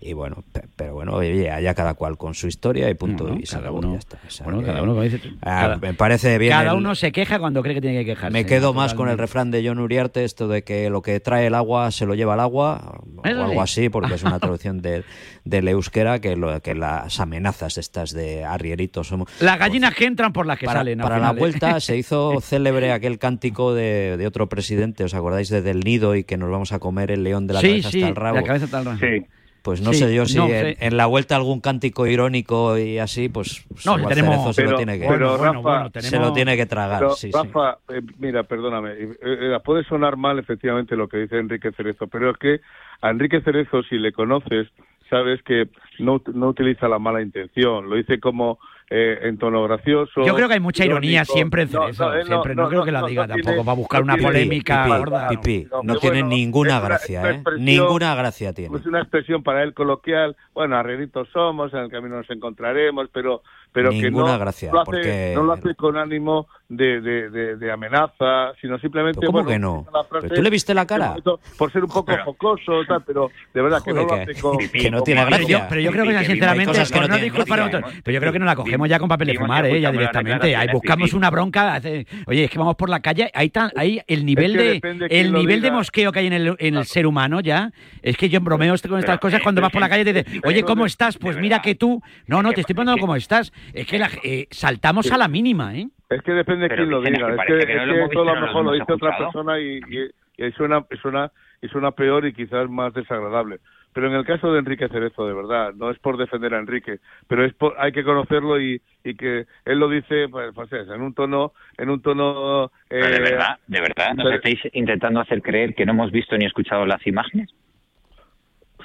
[0.00, 3.34] y bueno, pe- pero bueno, oye, allá cada cual con su historia y punto No,
[3.34, 4.18] no, y se cada uno- ya está.
[4.26, 6.52] O sea bueno, que- cada uno, tú, Ah, cada- me parece bien.
[6.52, 8.32] Cada el- uno se queja cuando cree que tiene que quejarse.
[8.32, 11.46] me quedo más con el refrán de John Uriarte, esto de que lo que trae
[11.46, 13.80] el agua se lo lleva el agua, o Eso algo sí.
[13.82, 15.04] así, porque es una traducción de-
[15.44, 19.28] del euskera, que, lo, que las amenazas estas de arrieritos somos...
[19.40, 21.00] Las gallinas que entran por las que Para, salen.
[21.00, 21.34] al para la ¿eh?
[21.38, 26.16] vuelta se hizo célebre aquel cántico de, de otro presidente, ¿os acordáis de Del Nido
[26.16, 28.16] y que nos vamos a comer el león de la Sí, cabeza sí, hasta el
[28.16, 28.34] rabo?
[28.36, 28.98] de la cabeza hasta el rabo.
[28.98, 29.26] Sí.
[29.66, 33.28] Pues no Sí, sé yo si no en, la vuelta algún cántico irónico y así,
[33.28, 36.66] pues No, Salva tenemos- se lo Pero- tiene que, pero, Rafa, se lo tiene que
[36.66, 37.00] tragar.
[37.00, 37.36] Pero, sí, sí.
[37.36, 42.06] Rafa, eh, mira, perdóname, eh, eh, puede sonar mal efectivamente lo que dice Enrique Cerezo,
[42.06, 42.60] pero es que
[43.00, 44.68] a Enrique Cerezo, si le conoces,
[45.10, 50.24] sabes que no, no utiliza la mala intención, lo dice como eh, en tono gracioso.
[50.24, 51.32] Yo creo que hay mucha ironía irónico.
[51.32, 52.54] siempre en No, Cerezo, no, eh, siempre.
[52.54, 55.28] No, creo que la diga tiene- tampoco, va a buscar una tiene- polémica Pipi, gorda.
[55.28, 57.42] Pipi, no, tiene bueno, ninguna gracia, una ¿eh?
[57.58, 58.76] Ninguna gracia tiene.
[58.78, 63.42] Es una expresión para él coloquial, bueno, arrieritos somos, en el camino nos encontraremos, pero
[63.76, 67.28] pero que Ninguna no, gracia, lo hace, porque- no lo hace con ánimo de, de,
[67.30, 69.20] de, de amenaza, sino simplemente...
[69.20, 70.04] ¿Pero cómo bueno, que no?
[70.08, 71.14] frase ¿Pero tú le viste la cara?
[71.58, 74.56] Por ser un poco jocoso, tal, pero de verdad que no lo hace con...
[74.58, 77.62] que no tiene mala- Pero yo, pero yo creo que sinceramente, no no disculpar a
[77.64, 79.80] gracia, otros, pero yo creo que nos la cogemos ya con papel de fumar, ¿eh?
[79.80, 80.56] ya directamente.
[80.56, 81.74] Ahí buscamos una bronca.
[81.74, 85.06] hace- Oye, es que vamos por la calle, ahí, tan, ahí el nivel que de
[85.20, 87.70] el nivel de mosqueo que hay en el, en el ser humano ya.
[88.02, 90.04] Es que yo bromeo con estas Pero, cosas cuando pero vas por la calle y
[90.04, 91.18] te dices, pero oye, ¿cómo estás?
[91.18, 92.02] Pues mira que tú.
[92.26, 93.52] No, no, te estoy preguntando cómo estás.
[93.72, 95.88] Es que la- eh, saltamos a la mínima, ¿eh?
[96.08, 97.26] Es que depende Pero quién lo diga.
[97.26, 99.58] que Es que, que es no que eso a lo mejor lo dice otra persona
[99.58, 101.30] y, y- y suena, y, suena,
[101.62, 103.58] y suena peor y quizás más desagradable.
[103.92, 106.98] Pero en el caso de Enrique Cerezo, de verdad, no es por defender a Enrique,
[107.28, 110.86] pero es por, hay que conocerlo y, y que él lo dice pues, pues es,
[110.88, 111.52] en un tono...
[111.78, 115.74] En un tono Pero de eh, verdad, de verdad, ¿nos pero- estáis intentando hacer creer
[115.74, 117.50] que no hemos visto ni escuchado las imágenes?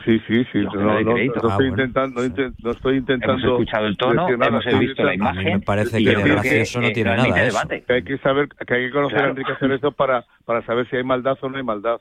[0.06, 0.60] Sí, sí, sí.
[0.60, 1.40] No, no doy no, crédito.
[1.42, 1.84] no Ah, estoy bueno.
[1.84, 3.34] intentando, no inten- no estoy intentando...
[3.34, 6.30] Hemos escuchado el tono, nada, hemos visto la intentando- mí me parece que de que,
[6.30, 7.46] gracioso no eh, tiene nada eso.
[7.58, 7.84] debate.
[7.88, 9.28] Que hay que saber, que hay que conocer Claro.
[9.28, 11.98] a Enrique Cerezo para, para saber si hay maldad o no hay maldad.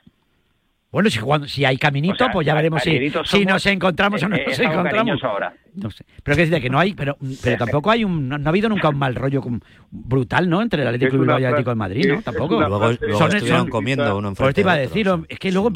[0.91, 4.21] Bueno, si, cuando, si hay caminito, O sea, pues ya veremos si, si nos encontramos
[4.23, 5.23] o no eh, nos encontramos.
[5.23, 5.53] ahora.
[5.73, 6.05] No sé.
[6.23, 8.67] Pero que decir que no hay, pero, pero tampoco hay un, no, no ha habido
[8.67, 10.61] nunca un mal rollo con- brutal, ¿no?
[10.61, 12.21] Entre el Atlético Bilbao y el Atlético de Madrid, ¿no?
[12.21, 12.59] Tampoco.
[12.59, 12.79] Luego,
[13.17, 15.39] Son- estuvieron son- comiendo uno Por eso te enfrente iba a de decir, otro, es
[15.39, 15.69] que luego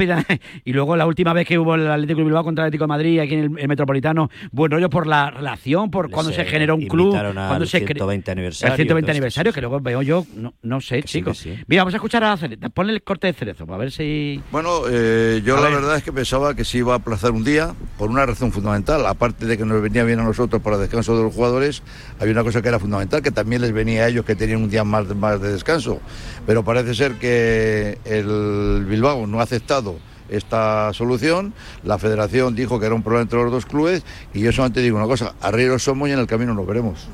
[0.66, 2.88] y luego la última vez que hubo el Atlético de Bilbao contra el Atlético de
[2.90, 6.46] Madrid aquí en el, el Metropolitano, buen rollo por la relación, por cuando se, Se
[6.46, 9.80] generó un club, cuando se cre- 120 aniversario, el 120 todo esto, aniversario, que luego
[9.80, 11.38] veo yo, no, no sé, Que chicos.
[11.38, 11.54] sí.
[11.68, 14.42] Mira, vamos a escuchar a Cerezo, ponle el corte de Cerezo, a ver si...
[14.52, 15.76] Bueno, eh, yo A la ver.
[15.80, 19.06] verdad es que pensaba que se iba a aplazar un día por una razón fundamental.
[19.06, 21.84] Aparte de que nos venía bien a nosotros para el descanso de los jugadores,
[22.20, 24.70] había una cosa que era fundamental, que también les venía a ellos que tenían un
[24.70, 26.00] día más, más de descanso.
[26.48, 32.88] Pero parece ser que el Bilbao no ha aceptado esta solución, la federación dijo que
[32.88, 36.10] era un problema entre los dos clubes y yo solamente digo una cosa, arrieros somos
[36.10, 37.08] y en el camino nos veremos.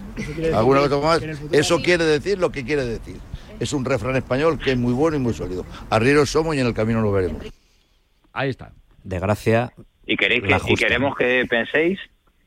[0.54, 1.22] ¿Alguna cosa más?
[1.52, 3.18] Eso quiere decir lo que quiere decir.
[3.60, 5.66] Es un refrán español que es muy bueno y muy sólido.
[5.90, 7.44] Arrieros somos y en el camino nos veremos.
[8.32, 8.72] Ahí está.
[9.04, 9.74] De gracia,
[10.06, 12.00] Y, queréis que, y queremos que penséis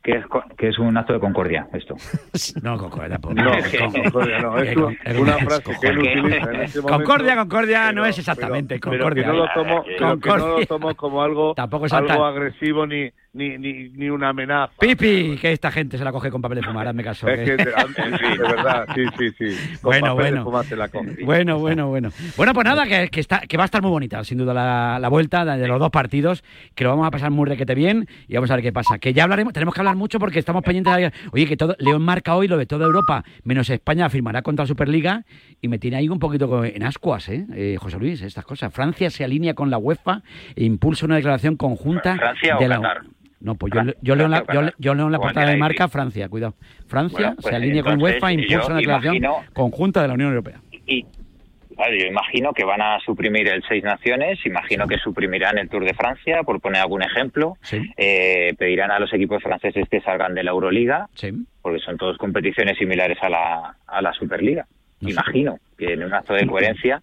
[0.05, 1.95] que es, co- que es un acto de concordia esto.
[2.63, 3.35] No, Concordia, tampoco.
[3.35, 4.77] No, Con- Concordia no, es
[5.19, 6.21] una, frase que él Concordia.
[6.23, 6.99] utiliza en este momento.
[7.05, 9.25] Concordia, Concordia no es exactamente pero- Concordia.
[9.25, 10.47] Pero que no lo tomo, pero que no Concordia.
[10.61, 14.73] lo tomo como algo, Tampoco es algo agresivo ni, ni, ni, ni una amenaza.
[14.81, 17.29] Pipi, que esta gente se la coge con papel de fumar, hazme caso.
[17.29, 19.79] Es que- que, de, de verdad, sí, sí, sí.
[19.83, 20.45] Con Bueno, papel de bueno.
[20.45, 21.17] fumar se la coge.
[21.25, 22.11] Bueno, bueno, bueno.
[22.37, 24.99] Bueno, pues nada, que, que está, que va a estar muy bonita, sin duda, la,
[25.01, 26.43] la vuelta de los dos partidos,
[26.75, 28.99] que lo vamos a pasar muy requete bien y vamos a ver qué pasa.
[28.99, 31.13] Que ya hablaremos, tenemos que hablar mucho porque estamos pendientes de...
[31.33, 34.69] Oye, que todo, León marca hoy lo de toda Europa, menos España, firmará contra la
[34.69, 35.25] Superliga
[35.61, 37.47] y me tiene ahí un poquito en ascuas, ¿eh?
[37.55, 38.73] Eh, José Luis, estas cosas.
[38.73, 40.23] Francia se alinea con la UEFA
[40.55, 42.77] e impulsa una declaración conjunta ¿Francia o de la...
[42.77, 43.03] Qatar?
[43.45, 45.87] No, pues yo, yo leo la, yo, le- yo leo en la portada de marca
[45.89, 46.55] Francia, cuidado.
[46.89, 50.15] Francia Bueno, pues se alinea con UEFA e impulsa una declaración imagino- conjunta de la
[50.15, 50.61] Unión Europea.
[50.87, 55.85] Y yo imagino que van a suprimir el Seis Naciones, imagino que suprimirán el Tour
[55.85, 57.57] de Francia, por poner algún ejemplo.
[57.63, 57.81] Sí.
[57.97, 61.31] Eh, pedirán a los equipos franceses que salgan de la Euroliga, Sí.
[61.63, 64.67] porque son todas competiciones similares a la, a la Superliga.
[65.01, 65.15] No sé.
[65.15, 67.03] imagino que en un acto de coherencia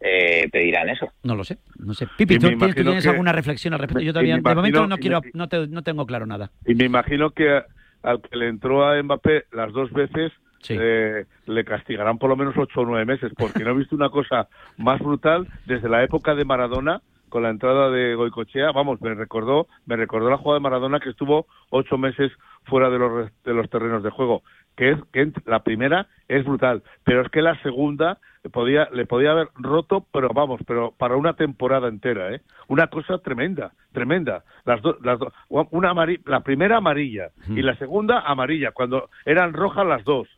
[0.00, 1.08] eh, pedirán eso.
[1.22, 2.06] No lo sé, no sé.
[2.16, 4.02] Pipi, ¿tú, tienes- tú imagino tienes que- alguna reflexión al respecto?
[4.02, 6.50] Yo todavía, de momento no quiero, me- no, te- no tengo claro nada.
[6.66, 7.62] Y me imagino que
[8.02, 10.32] al que le entró a Mbappé las dos veces
[10.62, 10.74] Sí.
[10.78, 14.10] eh, le castigarán por lo menos ocho o nueve meses, porque no he visto una
[14.10, 19.14] cosa más brutal desde la época de Maradona, con la entrada de Goicochea, vamos, me
[19.14, 22.30] recordó, me recordó la jugada de Maradona que estuvo ocho meses
[22.64, 24.42] fuera de los, de los terrenos de juego.
[24.76, 28.18] Que es que la primera es brutal, pero es que la segunda
[28.52, 32.40] podía, le podía haber roto, pero vamos, pero para una temporada entera, ¿eh?
[32.68, 34.44] Una cosa tremenda, tremenda.
[34.64, 39.52] Las dos, las dos, una amari- la primera amarilla y la segunda amarilla, cuando eran
[39.52, 40.28] rojas las dos.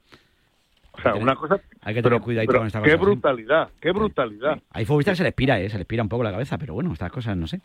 [0.95, 1.55] O sea, una cosa.
[1.81, 3.05] Hay que tener pero- cuidadito pero con esta Qué cosa, ¿sí?
[3.05, 4.59] brutalidad, qué brutalidad.
[4.71, 5.69] Hay futbolistas que se les pira, ¿eh?
[5.71, 7.61] se les pira un poco la cabeza, pero bueno, estas cosas no sé.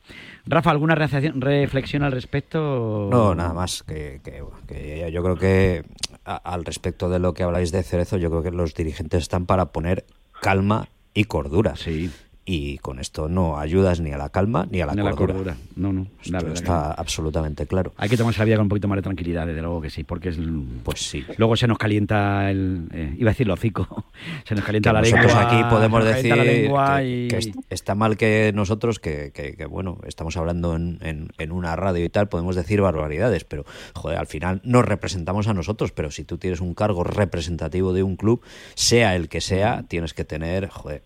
[0.46, 3.10] Rafa, ¿alguna reacción- reflexión al respecto?
[3.12, 3.84] No, nada más.
[3.84, 5.84] Que, que- que yo creo que
[6.26, 9.46] a- al respecto de lo que habláis de Cerezo, yo creo que los dirigentes están
[9.46, 10.06] para poner
[10.42, 11.76] calma y cordura.
[11.76, 12.10] Sí.
[12.50, 15.12] Y con esto no ayudas ni a la calma ni a la Ni a la
[15.12, 15.34] cordura.
[15.34, 15.58] cordura.
[15.76, 17.92] No, no, Esto la está absolutamente claro.
[17.98, 20.06] Hay que tomarse la vida con un poquito más de tranquilidad, desde luego que sí,
[20.06, 20.40] porque es...
[20.84, 21.26] Pues sí.
[21.36, 22.88] Luego se nos calienta el...
[22.94, 24.06] eh, iba a decir el hocico.
[24.46, 25.46] Se nos calienta Que la nosotros lengua.
[25.52, 29.98] aquí podemos decir que, y- que est- está mal que nosotros, que, que- que, bueno,
[30.08, 34.28] estamos hablando en, en- en una radio y tal, podemos decir barbaridades, pero joder, al
[34.28, 38.42] final nos representamos a nosotros, pero si tú tienes un cargo representativo de un club,
[38.76, 41.04] sea el que sea, tienes que tener, joder,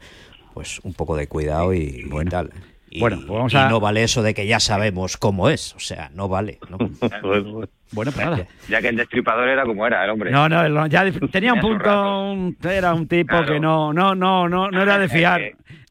[0.54, 2.52] pues un poco de cuidado y, y tal.
[2.90, 5.74] Y, Bueno, pues vamos y a- no vale eso de que ya sabemos cómo es,
[5.76, 6.60] o sea, no vale.
[6.70, 6.78] ¿no?
[7.92, 8.46] Bueno, pues nada.
[8.70, 10.32] Ya que el destripador era como era, el hombre.
[10.32, 14.72] No, no, ya tenía un punto, un- era un tipo que no, no, no, no,
[14.72, 15.42] no era de fiar.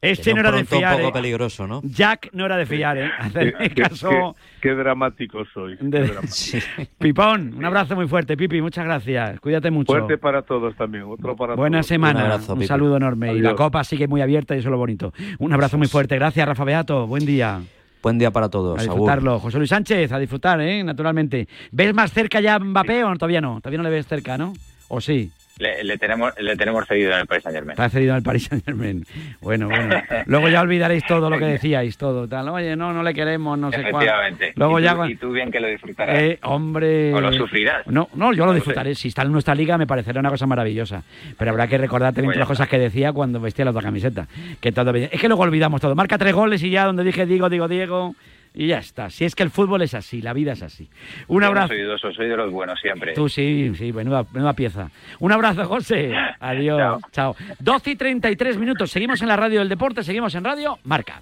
[0.01, 0.95] Este no era de pronto un fiar.
[0.97, 1.11] poco eh.
[1.13, 1.81] peligroso, ¿no?
[1.83, 3.11] Jack no era de fiar, ¿eh?
[3.19, 4.09] Hacerme qué- caso.
[4.09, 5.77] qué- qué dramático soy.
[5.77, 6.57] qué de- dramático.
[6.97, 9.39] Pipón, un abrazo muy fuerte, Pipi, muchas gracias.
[9.39, 9.91] Cuídate mucho.
[9.93, 11.85] Fuerte para todos también, otro para Buena todos.
[11.87, 13.33] semana, un, saludo enorme.
[13.35, 15.13] Y la copa sigue muy abierta y eso es lo bonito.
[15.37, 16.15] Un abrazo muy fuerte.
[16.15, 17.05] Gracias, Rafa Beato.
[17.05, 17.61] Buen día.
[18.01, 18.79] Buen día para todos.
[18.79, 18.93] A Agur.
[18.93, 19.39] disfrutarlo.
[19.39, 20.83] José Luis Sánchez, a disfrutar, ¿eh?
[20.83, 21.47] Naturalmente.
[21.71, 23.59] ¿Ves más cerca ya Mbappé o todavía no?
[23.61, 24.53] Todavía no le ves cerca, ¿no?
[24.87, 25.31] ¿O sí?
[25.61, 27.73] Le, le tenemos, le tenemos cedido en el Paris Saint Germain.
[27.73, 29.05] Está cedido al Paris Saint Germain.
[29.41, 30.01] Bueno, bueno.
[30.25, 32.27] Luego ya olvidaréis todo lo que decíais, todo.
[32.27, 32.49] Tal.
[32.49, 34.07] Oye, no, no le queremos, no sé cuál.
[34.55, 34.95] Luego y, ya.
[34.95, 36.19] tú, y tú bien que lo disfrutarás.
[36.19, 37.13] Eh, hombre.
[37.13, 37.85] O lo sufrirás.
[37.85, 38.95] No, no, yo lo disfrutaré.
[38.95, 41.03] Si está en nuestra liga, me parecerá una cosa maravillosa.
[41.37, 44.27] Pero habrá que recordar también las cosas que decía cuando vestía la otra camiseta.
[44.59, 44.95] Que todo.
[44.95, 45.93] Es que luego olvidamos todo.
[45.93, 48.15] Marca tres goles y ya donde dije digo, digo, Diego.
[48.53, 49.09] Y ya está.
[49.09, 50.89] Si es que el fútbol es así, la vida es así.
[51.27, 51.69] Un Yo no abrazo.
[51.69, 53.13] soy dudoso, soy de los buenos siempre.
[53.13, 54.89] Tú sí, sí, menuda, menuda pieza.
[55.19, 56.11] Un abrazo, José.
[56.39, 57.01] Adiós.
[57.11, 57.35] Chao.
[57.59, 58.91] 12 y 33 minutos.
[58.91, 61.21] Seguimos en la radio del deporte, seguimos en radio Marca.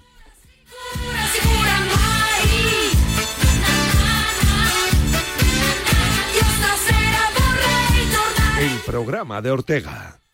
[8.60, 10.19] El programa de Ortega.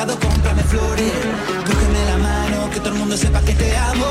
[0.00, 1.12] Llámame amor, en el mercado cómprame flores.
[1.66, 4.06] Cógeme la mano, que todo el mundo sepa que te amo.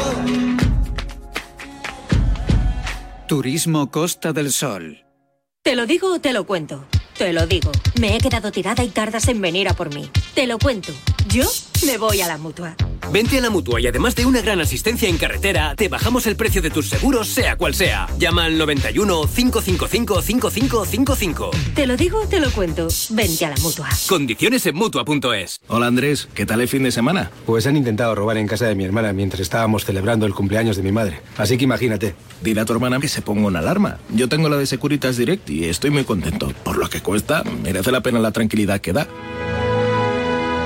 [3.27, 5.05] Turismo Costa del Sol.
[5.63, 6.85] ¿Te lo digo o te lo cuento?
[7.17, 7.71] Te lo digo.
[7.99, 10.09] Me he quedado tirada y tardas en venir a por mí.
[10.33, 10.93] Te lo cuento.
[11.27, 11.49] Yo
[11.85, 12.75] me voy a la mutua.
[13.11, 16.35] Vente a la mutua y además de una gran asistencia en carretera, te bajamos el
[16.35, 18.07] precio de tus seguros, sea cual sea.
[18.19, 21.51] Llama al 91 555 5555.
[21.73, 22.87] Te lo digo o te lo cuento.
[23.09, 23.89] Vente a la mutua.
[24.07, 25.59] Condiciones en mutua.es.
[25.67, 27.31] Hola Andrés, ¿qué tal el fin de semana?
[27.47, 30.83] Pues han intentado robar en casa de mi hermana mientras estábamos celebrando el cumpleaños de
[30.83, 31.21] mi madre.
[31.37, 32.13] Así que imagínate.
[32.43, 33.97] Dile a tu hermana que se ponga una alarma.
[34.13, 36.53] Yo tengo la de Securitas Direct y estoy muy contento.
[36.63, 39.07] Por lo que cuesta, merece la pena la tranquilidad que da.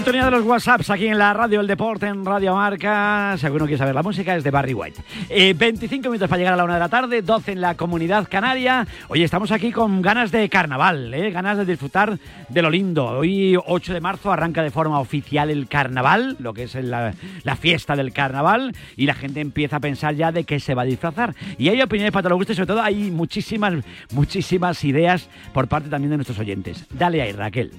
[0.00, 3.36] Sintonía de los WhatsApps aquí en la radio El Deporte, en Radio Marca.
[3.36, 5.02] Si alguno quiere saber la música, es de Barry White.
[5.28, 8.26] Eh, 25 minutos para llegar a la una de la tarde, 12 en la comunidad
[8.26, 8.86] canaria.
[9.08, 13.08] Hoy estamos aquí con ganas de carnaval, eh, ganas de disfrutar de lo lindo.
[13.08, 17.12] Hoy, 8 de marzo, arranca de forma oficial el carnaval, lo que es la,
[17.60, 20.86] fiesta del carnaval, y la gente empieza a pensar ya de qué se va a
[20.86, 21.34] disfrazar.
[21.58, 23.74] Y hay opiniones para todos los gustos, sobre todo hay muchísimas,
[24.12, 26.86] muchísimas ideas por parte también de nuestros oyentes.
[26.88, 27.72] Dale ahí, Raquel.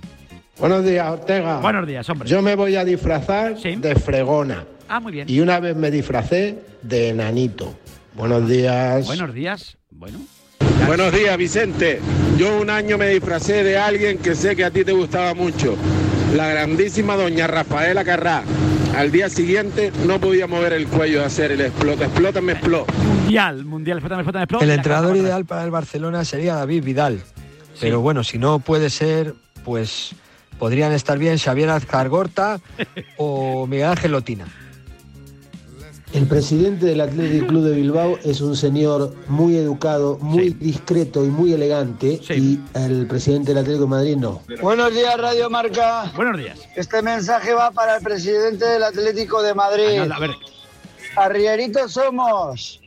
[0.61, 1.59] Buenos días, Ortega.
[1.59, 2.29] Buenos días, hombre.
[2.29, 4.63] Yo me voy a disfrazar de fregona.
[4.87, 5.27] Ah, muy bien.
[5.27, 7.73] Y una vez me disfracé de enanito.
[8.13, 9.07] Buenos días.
[9.07, 9.77] Buenos días.
[9.89, 10.19] Bueno.
[10.85, 11.99] Buenos días, Vicente.
[12.37, 15.75] Yo un año me disfracé de alguien que sé que a ti te gustaba mucho.
[16.35, 18.43] La grandísima doña Rafaela Carrá.
[18.95, 22.05] Al día siguiente no podía mover el cuello de hacer el explota.
[22.05, 22.93] Explota, me explota.
[22.93, 24.71] Mundial, mundial, explótame, explótame, explótame.
[24.71, 27.19] El entrenador ideal para el Barcelona sería David Vidal.
[27.79, 29.33] Pero bueno, si no puede ser,
[29.65, 30.13] pues
[30.61, 32.61] podrían estar bien Xavier Azcargorta
[33.17, 34.45] o Miguel Ángel Lotina.
[36.13, 41.29] El presidente del Athletic Club de Bilbao es un señor muy educado, muy discreto y
[41.29, 42.21] muy elegante.
[42.29, 44.43] Y el presidente del Atlético de Madrid no.
[44.61, 46.11] Buenos días, Radio Marca.
[46.15, 46.59] Buenos días.
[46.75, 50.11] Este mensaje va para el presidente del Atlético de Madrid.
[50.11, 50.29] A ver.
[51.15, 52.81] Arrieritos somos.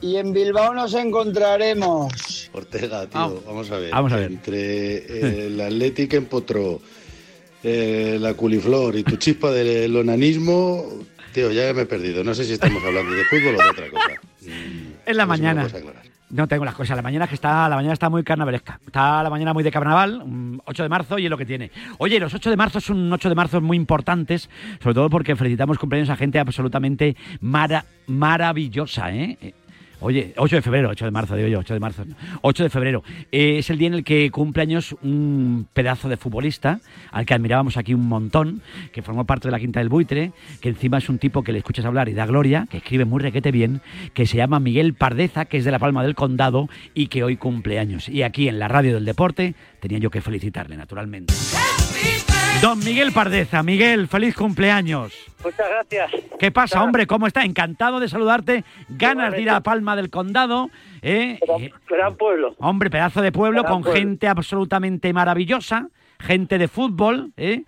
[0.00, 2.37] Y en Bilbao nos encontraremos.
[2.52, 3.90] Ortega, tío, Ah, vamos a ver.
[3.90, 4.30] vamos a ver.
[4.32, 6.80] Entre eh, el Athletic en Potro,
[7.62, 10.84] eh, la culiflor y tu chispa del onanismo,
[11.32, 12.24] tío, ya me he perdido.
[12.24, 14.20] No sé si estamos hablando de fútbol o de otra cosa.
[15.06, 15.66] En la mañana.
[16.30, 16.94] No tengo las cosas.
[16.94, 18.78] La mañana es que está, la mañana está muy carnavalesca.
[18.86, 21.70] Está la mañana muy de carnaval, un 8 de marzo y es lo que tiene.
[21.96, 24.50] Oye, los 8 de marzo son un 8 de marzo muy importantes,
[24.82, 29.54] sobre todo porque felicitamos cumpleaños a gente absolutamente mara- maravillosa, ¿eh?
[30.00, 32.04] Oye, 8 de febrero, 8 de marzo, digo yo, 8 de marzo.
[32.42, 33.02] 8 de febrero.
[33.32, 36.80] Eh, es el día en el que cumpleaños un pedazo de futbolista,
[37.10, 40.68] al que admirábamos aquí un montón, que formó parte de la Quinta del Buitre, que
[40.68, 43.50] encima es un tipo que le escuchas hablar y da gloria, que escribe muy requete
[43.50, 43.80] bien,
[44.14, 47.36] que se llama Miguel Pardeza, que es de La Palma del Condado y que hoy
[47.36, 48.08] cumpleaños.
[48.08, 51.34] Y aquí en la radio del deporte tenía yo que felicitarle, naturalmente.
[52.62, 55.12] Don Miguel Pardeza, Miguel, feliz cumpleaños.
[55.44, 56.10] Muchas gracias.
[56.38, 57.06] ¿Qué pasa, hombre?
[57.06, 57.44] ¿Cómo está?
[57.44, 58.64] Encantado de saludarte.
[58.88, 60.70] Ganas de ir a Palma del Condado.
[61.02, 61.38] ¿eh?
[61.60, 62.54] Eh, Gran pueblo.
[62.58, 64.00] Hombre, pedazo de pueblo Gran con pueblo.
[64.00, 67.62] gente absolutamente maravillosa, gente de fútbol, ¿eh?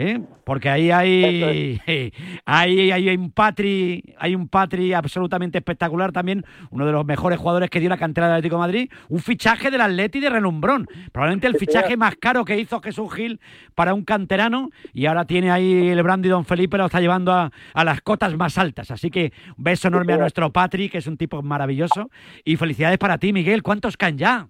[0.00, 0.20] ¿Eh?
[0.44, 1.80] Porque ahí hay,
[2.46, 7.68] ahí hay un patri, hay un patri absolutamente espectacular también, uno de los mejores jugadores
[7.68, 11.48] que dio la cantera del Atlético de Madrid, un fichaje del Atleti de relumbrón, probablemente
[11.48, 13.40] el fichaje más caro que hizo Jesús Gil
[13.74, 17.50] para un canterano y ahora tiene ahí el brandy Don Felipe, lo está llevando a,
[17.74, 21.08] a las cotas más altas, así que un beso enorme a nuestro patri, que es
[21.08, 22.08] un tipo maravilloso,
[22.44, 24.48] y felicidades para ti, Miguel, ¿cuántos caen ya?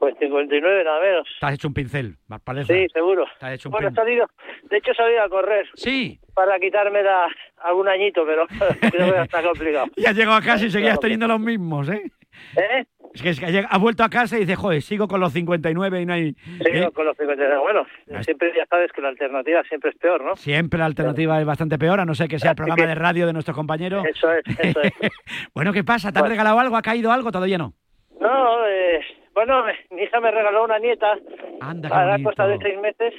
[0.00, 1.28] Pues 59 nada menos.
[1.38, 2.74] Te has hecho un pincel, más parece.
[2.74, 3.26] Sí, seguro.
[3.38, 4.26] Te has hecho un Bueno, he salido,
[4.62, 5.68] de hecho he salido a correr.
[5.74, 6.18] Sí.
[6.34, 7.28] Para quitarme la,
[7.58, 8.46] algún añito, pero
[8.90, 9.86] creo que está complicado.
[9.96, 12.10] Y has llegado a casa y seguías teniendo los mismos, ¿eh?
[12.56, 12.86] ¿Eh?
[13.12, 16.00] Es que, es que ha vuelto a casa y dice, joder, sigo con los 59
[16.00, 16.32] y no hay...
[16.32, 16.90] Sí, ¿eh?
[16.94, 17.60] con los 59.
[17.60, 17.84] Bueno,
[18.22, 20.34] siempre ya sabes que la alternativa siempre es peor, ¿no?
[20.36, 23.26] Siempre la alternativa es bastante peor, a no ser que sea el programa de radio
[23.26, 24.06] de nuestros compañeros.
[24.06, 24.92] Eso es, eso es.
[25.54, 26.10] Bueno, ¿qué pasa?
[26.10, 26.76] ¿Te han regalado algo?
[26.76, 27.30] ¿Ha caído algo?
[27.32, 27.74] Todavía no.
[28.20, 29.00] No, eh,
[29.34, 31.18] bueno, me- mi hija me regaló una nieta
[31.60, 33.14] Anda, a la costa de seis meses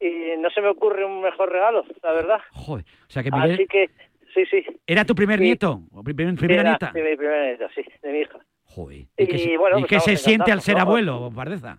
[0.00, 2.40] y no se me ocurre un mejor regalo, la verdad.
[2.52, 3.52] Joder, o sea que Miguel...
[3.52, 3.88] Así que,
[4.34, 4.64] sí, sí.
[4.86, 5.44] ¿Era tu primer Sí.
[5.44, 5.80] nieto?
[5.92, 6.92] ¿O pri- prim- primera Era, nieta?
[6.92, 8.38] Sí, mi primera nieta, sí, de mi hija.
[8.64, 8.98] Joder.
[8.98, 11.78] Y, ¿Y qué, se- bueno, y pues qué se siente al ser abuelo, Pardeza?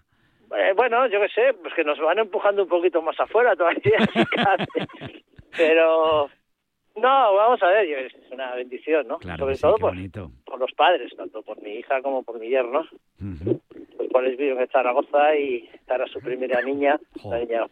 [0.57, 3.97] Eh, bueno, yo qué sé, pues que nos van empujando un poquito más afuera todavía.
[5.57, 6.29] Pero,
[6.95, 9.17] no, vamos a ver, es una bendición, ¿no?
[9.17, 12.39] Claro Sobre sí, todo qué por, por los padres, tanto por mi hija como por
[12.39, 12.85] mi yerno,
[13.19, 17.67] los cuales viven en Zaragoza y estará su primera niña, la niña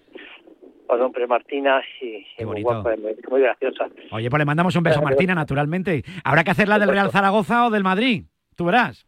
[0.87, 3.87] con nombre Martina y, y muy guapa, muy, muy graciosa.
[4.11, 5.01] Oye, pues le mandamos un beso a.
[5.01, 6.03] Martina, naturalmente.
[6.23, 8.23] ¿Habrá que hacerla del Real Zaragoza o del Madrid?
[8.57, 9.05] Tú verás.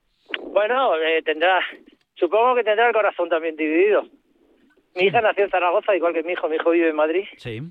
[0.54, 1.60] Bueno, eh, tendrá,
[2.16, 4.04] supongo que tendrá el corazón también dividido.
[4.96, 6.48] Mi hija nació en Zaragoza, igual que mi hijo.
[6.48, 7.62] Mi hijo vive en Madrid, Sí.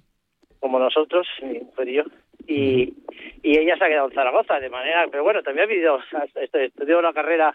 [0.64, 2.04] Como nosotros, mi mujer y yo.
[2.46, 2.94] Y,
[3.42, 5.06] y ella se ha quedado en Zaragoza, de manera.
[5.10, 5.98] Pero bueno, también ha vivido,
[6.36, 7.54] est- estudió la carrera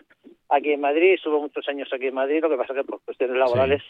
[0.49, 2.39] aquí en Madrid, estuvo muchos años aquí en Madrid.
[2.39, 3.81] Lo que pasa que por cuestiones laborales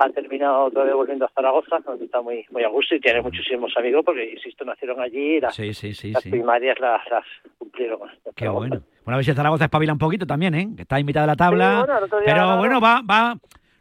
[0.00, 3.22] ha terminado otra vez volviendo a Zaragoza, donde está muy, muy a gusto y tiene
[3.22, 6.30] muchísimos amigos, porque insisto, nacieron allí y las, Sí, sí, sí, las sí.
[6.30, 7.24] primarias las, las
[7.58, 8.00] cumplieron.
[8.34, 8.80] Qué bueno.
[9.04, 10.66] Bueno, a ver si Zaragoza espabila un poquito también, ¿eh?
[10.74, 11.84] Que está en mitad de la tabla.
[11.86, 13.36] Sí, bueno, pero bueno, va, va.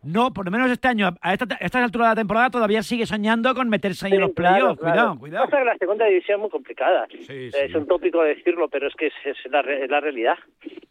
[0.08, 2.82] No, por lo menos este año, a esta, a esta altura de la temporada, todavía
[2.82, 4.80] sigue soñando con meterse ahí en los claro, playoffs.
[4.80, 4.96] claro.
[4.96, 5.46] Cuidado, cuidado.
[5.46, 7.08] Pasa que la segunda división es muy complicada.
[7.22, 10.38] Sí, Es un tópico decirlo, pero es que es, es la, es la realidad.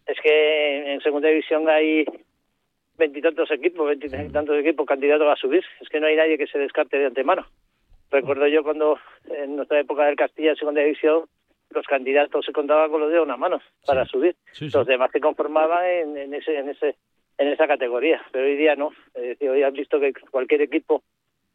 [0.06, 2.04] Es que en segunda división hay
[2.98, 5.64] veintitantos equipos, veintitantos equipos candidatos a subir.
[5.80, 7.46] Es que no hay nadie que se descarte de antemano.
[8.10, 8.98] Recuerdo yo cuando
[9.30, 11.24] en nuestra época del Castilla en segunda división
[11.70, 14.36] los candidatos se contaban con los dedos de una mano para subir.
[14.60, 16.96] Los demás se conformaban en, en ese en ese
[17.38, 18.90] en esa categoría, pero hoy día no.
[19.40, 21.02] Hoy han visto que cualquier equipo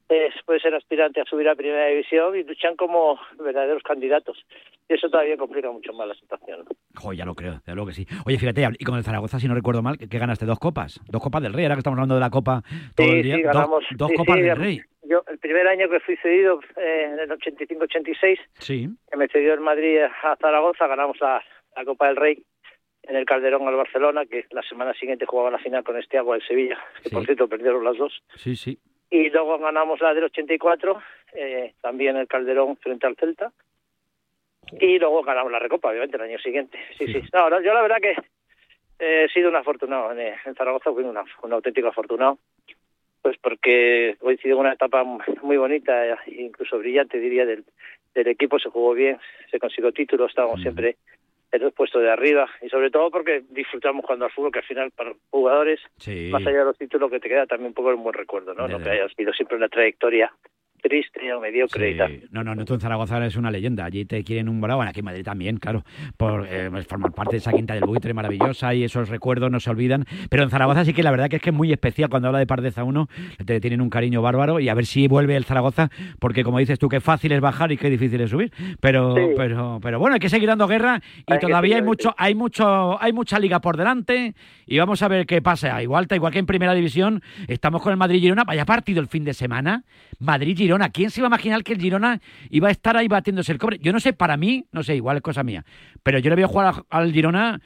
[0.09, 4.43] es- puede ser aspirante a subir a primera división y luchan como verdaderos candidatos.
[4.89, 6.65] Y eso todavía complica mucho más la situación.
[7.15, 8.05] ya lo creo, ya lo que sí.
[8.25, 10.99] Oye, fíjate, y con el Zaragoza, si no recuerdo mal, que, que ganaste dos copas.
[11.09, 12.61] Dos copas del Rey, ahora que estamos hablando de la copa
[12.95, 13.35] todo Sí, el día.
[13.37, 13.85] sí, ganamos.
[13.95, 14.81] dos sí, copas del Rey.
[15.03, 18.87] Yo, el primer año que fui cedido, eh, en el 85-86, Sí.
[19.09, 21.41] que me cedió el Madrid a Zaragoza, ganamos la,
[21.75, 22.43] la Copa del Rey
[23.03, 26.35] en el Calderón al Barcelona, que la semana siguiente jugaba la final con este agua
[26.37, 27.25] del Sevilla, que por Sí.
[27.27, 28.21] cierto perdieron las dos.
[28.35, 28.77] Sí, sí.
[29.09, 31.01] Y luego ganamos la del 84,
[31.33, 33.51] eh, también el Calderón frente al Celta.
[34.79, 36.77] Y luego ganamos la Recopa, obviamente, el año siguiente.
[36.97, 37.21] Sí, sí.
[37.33, 38.11] No, no, yo la verdad que
[38.99, 40.11] eh, he sido un afortunado.
[40.13, 42.37] En, eh, en Zaragoza fui una- un auténtico afortunado.
[43.21, 47.65] Pues porque coincidió una etapa muy bonita, e incluso brillante, diría, del,
[48.15, 48.59] del equipo.
[48.59, 49.17] Se jugó bien,
[49.49, 50.95] se consiguió títulos, estábamos siempre
[51.51, 52.49] en los puestos de arriba.
[52.61, 56.29] Y sobre todo porque disfrutamos jugando al fútbol, que al final para jugadores Sí.
[56.31, 58.67] más allá de los títulos que te queda también un poco un buen recuerdo, ¿no?
[58.67, 60.31] No que haya sido siempre una trayectoria
[60.81, 62.19] triste o mediocre y tal.
[62.31, 63.85] No, no, no, tú en Zaragoza eres una leyenda.
[63.85, 64.77] Allí te quieren un bravo.
[64.79, 65.83] Bueno, aquí en Madrid también, claro.
[66.17, 69.69] Por eh, formar parte de esa quinta del buitre maravillosa y esos recuerdos no se
[69.69, 70.05] olvidan.
[70.29, 72.39] Pero en Zaragoza sí que la verdad que es que es muy especial cuando habla
[72.39, 73.07] de Pardeza 1.
[73.45, 76.79] Te tienen un cariño bárbaro y a ver si vuelve el Zaragoza, porque como dices
[76.79, 78.51] tú, qué fácil es bajar y qué difícil es subir.
[78.79, 79.21] Pero, Sí.
[79.35, 83.01] pero, pero bueno, hay que seguir dando guerra y Hay todavía hay mucho, hay mucho,
[83.01, 84.33] hay mucha liga por delante
[84.65, 85.81] y vamos a ver qué pasa.
[85.83, 88.43] Igual, igual que en primera división, estamos con el Madrid Girona.
[88.43, 89.83] Vaya partido el fin de semana.
[90.19, 90.89] Madrid Girona.
[90.89, 92.19] ¿Quién se iba a imaginar que el Girona
[92.49, 93.77] iba a estar ahí batiéndose el cobre?
[93.79, 95.63] Yo no sé, para mí, no sé, igual es cosa mía.
[96.01, 97.59] Pero yo le veo jugar al Girona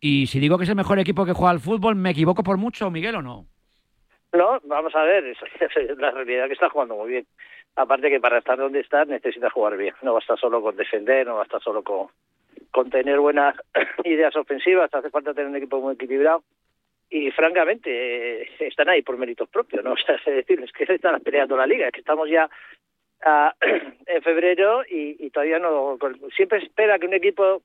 [0.00, 2.56] y si digo que es el mejor equipo que juega al fútbol, ¿me equivoco por
[2.56, 3.46] mucho, Miguel, o no?
[4.32, 5.36] No, vamos a ver,
[5.98, 7.26] la realidad que está jugando muy bien.
[7.76, 9.94] Aparte que para estar donde está necesita jugar bien.
[10.00, 12.08] No basta solo con defender, no basta solo con,
[12.70, 13.54] con tener buenas
[14.04, 16.42] ideas ofensivas, hace falta tener un equipo muy equilibrado.
[17.08, 19.92] Y francamente, eh, están ahí por méritos propios, ¿no?
[19.96, 22.48] O sea, es decir, es que están peleando la liga, es que estamos ya
[24.06, 25.98] en febrero y, y todavía no.
[26.36, 27.62] Siempre espera que un equipo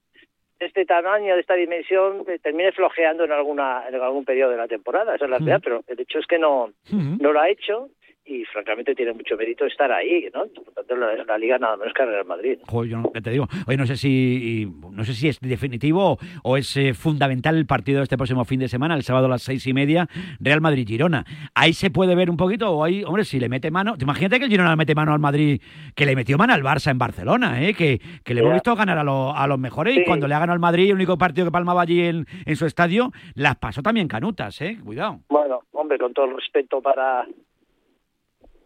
[0.59, 4.57] de este tamaño, de esta dimensión, eh, termine flojeando en alguna en algún periodo de
[4.57, 5.15] la temporada.
[5.15, 7.89] Esa es la realidad, pero el hecho es que no, no lo ha hecho
[8.31, 10.45] y francamente tiene mucho mérito estar ahí, ¿no?
[10.47, 12.59] Por tanto, la, la liga nada menos que el Real Madrid.
[12.67, 16.75] Joder, yo te digo, oye, no sé si no sé si es definitivo o es
[16.77, 19.65] eh, fundamental el partido de este próximo fin de semana, el sábado a las seis
[19.67, 20.07] y media,
[20.39, 21.25] Real Madrid-Girona.
[21.55, 24.39] Ahí se puede ver un poquito, o ahí, hombre, si le mete mano, te imagínate
[24.39, 25.61] que el Girona le mete mano al Madrid,
[25.95, 27.73] que le metió mano al Barça en Barcelona, ¿eh?
[27.73, 30.39] que, que le hemos visto ganar a, lo- a los mejores y cuando le ha
[30.39, 33.81] ganado al Madrid, el único partido que palmaba allí en, en su estadio, las pasó
[33.81, 34.77] también canutas, ¿eh?
[34.83, 35.19] Cuidado.
[35.29, 37.25] Bueno, hombre, con todo el respeto para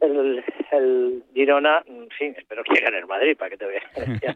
[0.06, 3.84] el, el Girona, en fin, espero que gane el Madrid, para que te veas.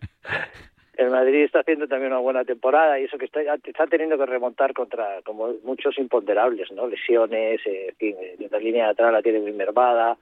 [0.97, 4.25] el Madrid está haciendo también una buena temporada y eso que está, está teniendo que
[4.25, 6.87] remontar contra como muchos imponderables, ¿no?
[6.87, 10.17] Lesiones, eh, en fin, eh, la línea de atrás la tiene muy mermada,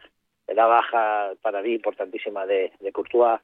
[0.48, 3.41] la baja para mí importantísima de, de Courtois.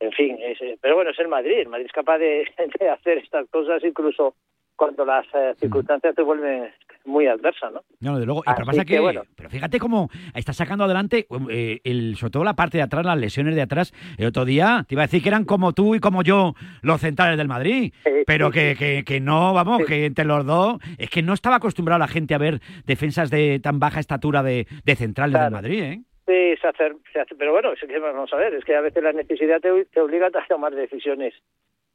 [0.00, 1.58] En fin, es, eh, pero bueno, es el Madrid.
[1.58, 2.46] El Madrid es capaz de,
[2.80, 4.34] de hacer estas cosas incluso
[4.80, 6.70] cuando las eh, circunstancias se vuelven
[7.04, 7.82] muy adversas, ¿no?
[8.00, 8.40] No, de luego.
[8.46, 9.24] Y pero pasa que, que, bueno.
[9.36, 13.18] pero fíjate cómo está sacando adelante, eh, el, sobre todo la parte de atrás, las
[13.18, 13.92] lesiones de atrás.
[14.16, 16.98] El otro día te iba a decir que eran como tú y como yo los
[17.02, 17.92] centrales del Madrid,
[18.26, 21.98] pero que, que, que no, vamos, que entre los dos es que no estaba acostumbrado
[21.98, 26.00] la gente a ver defensas de tan baja estatura de, de centrales del Madrid, ¿eh?
[26.26, 28.80] Sí, se hace, se hace, pero bueno, es que vamos a ver, es que a
[28.80, 31.34] veces la necesidad te, te obliga a tomar decisiones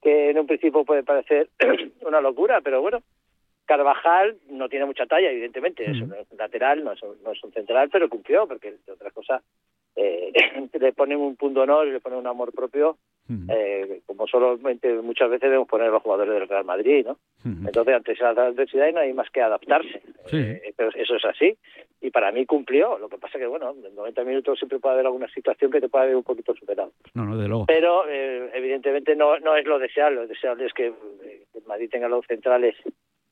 [0.06, 1.49] que en un principio puede parecer
[2.06, 3.01] una locura, pero bueno,
[3.66, 7.51] Carvajal no tiene mucha talla, evidentemente, es un lateral, no es un, no es un
[7.51, 9.41] central, pero cumplió, porque de otra cosa
[9.95, 10.32] eh,
[10.80, 15.30] le ponen un punto honor y le ponen un amor propio, eh, como solamente muchas
[15.30, 17.17] veces debemos poner a los jugadores del Real Madrid, ¿no?
[17.43, 20.01] Entonces, ante esa adversidad no hay más que adaptarse.
[20.32, 21.55] Eh, pero eso es así.
[22.01, 22.97] Y para mí cumplió.
[22.97, 25.89] Lo que pasa que, bueno, en 90 minutos siempre puede haber alguna situación que te
[25.89, 26.91] pueda ver un poquito superado.
[27.13, 27.65] No, no, de luego.
[27.67, 30.21] Pero, eh, evidentemente, no, no es lo deseable.
[30.21, 32.76] Lo deseable es que eh, el Madrid tenga los centrales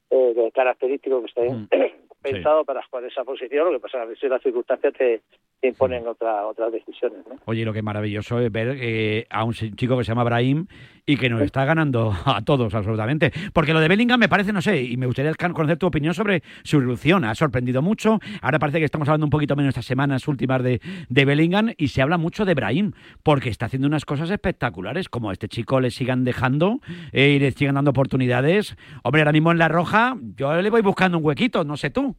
[0.09, 1.67] eh, característicos que estén
[2.23, 3.71] pensados para jugar esa posición.
[3.71, 5.21] Lo que pasa es que las circunstancias te,
[5.61, 7.19] te imponen otra, otras decisiones.
[7.27, 7.35] ¿no?
[7.45, 10.67] Oye, lo que maravilloso es ver eh, a un chico que se llama Brahim
[11.05, 13.31] y que nos está ganando a todos, absolutamente.
[13.53, 16.43] Porque lo de Bellingham me parece, no sé, y me gustaría conocer tu opinión sobre
[16.63, 17.25] su evolución.
[17.25, 18.19] Ha sorprendido mucho.
[18.41, 21.89] Ahora parece que estamos hablando un poquito menos estas semanas últimas de, de Bellingham y
[21.89, 25.09] se habla mucho de Brahim, porque está haciendo unas cosas espectaculares.
[25.09, 26.79] Como a este chico le sigan dejando
[27.11, 28.75] eh, y le sigan dando oportunidades.
[29.03, 32.12] Hombre, ahora mismo en La Roja, yo le voy buscando un huequito, no sé tú.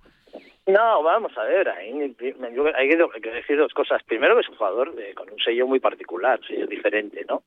[0.66, 2.14] No, vamos a ver, hay,
[2.54, 4.02] yo- hay que, hay que decir dos cosas.
[4.04, 7.42] Primero que es un jugador eh, con un sello muy particular, un sello diferente, ¿no?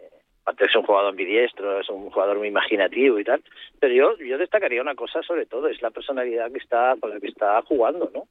[0.00, 0.08] Eh,
[0.42, 3.42] Aparte es un jugador ambidiestro, es un jugador muy imaginativo y tal.
[3.80, 7.20] Pero yo, yo destacaría una cosa sobre todo, es la personalidad que está con la
[7.20, 8.24] que está jugando, ¿no?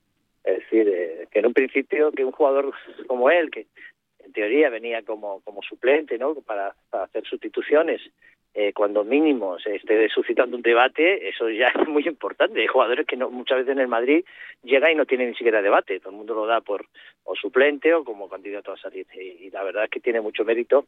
[0.44, 2.74] Es decir, eh, que en un principio que un jugador
[3.08, 3.68] como él, que
[4.24, 6.36] en teoría venía como, como suplente, ¿no?
[6.36, 8.02] Para, para hacer sustituciones,
[8.58, 12.62] eh, cuando mínimo se esté suscitando un debate, eso ya es muy importante.
[12.62, 14.24] Hay jugadores que no, muchas veces en el Madrid
[14.64, 16.86] llega y no tiene ni siquiera debate, todo el mundo lo da por
[17.26, 19.06] o suplente o como candidato a salir.
[19.14, 20.86] Y, y la verdad es que tiene mucho mérito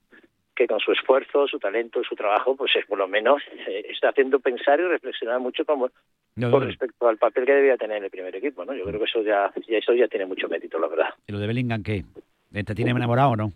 [0.56, 4.10] que con su esfuerzo, su talento, su trabajo, pues es por lo menos eh, está
[4.10, 5.90] haciendo pensar y reflexionar mucho como,
[6.36, 8.66] No, con respecto al papel que debía tener el primer equipo.
[8.66, 8.74] ¿no?
[8.74, 11.10] Yo creo que eso ya, ya eso ya tiene mucho mérito, la verdad.
[11.28, 12.04] ¿Y lo de Bellingham qué?
[12.52, 13.52] ¿Te tiene enamorado o no?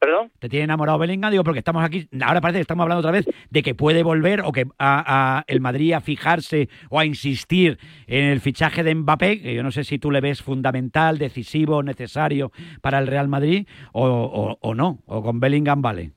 [0.00, 0.30] ¿Perdón?
[0.38, 1.30] ¿Te tiene enamorado Bellingham?
[1.30, 4.40] Digo, porque estamos aquí, ahora parece que estamos hablando otra vez de que puede volver
[4.46, 8.94] o que a, a el Madrid a fijarse o a insistir en el fichaje de
[8.94, 13.28] Mbappé, que yo no sé si tú le ves fundamental, decisivo, necesario para el Real
[13.28, 16.12] Madrid o, o- o no, o con Bellingham vale.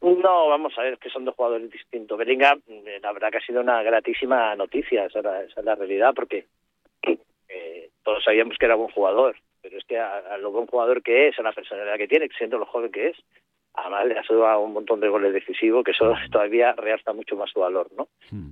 [0.00, 2.16] No, vamos a ver, que son dos jugadores distintos.
[2.16, 5.66] Bellingham, eh, la verdad que ha sido una gratísima noticia, esa es la, esa es
[5.66, 6.46] la realidad, porque
[7.48, 11.02] eh, todos sabíamos que era buen jugador, pero es que a, a lo buen jugador
[11.02, 13.16] que es, a la personalidad que tiene, siendo lo joven que es,
[13.72, 17.50] además le ha dado un montón de goles decisivos, que eso todavía realza mucho más
[17.50, 18.08] su valor, ¿no?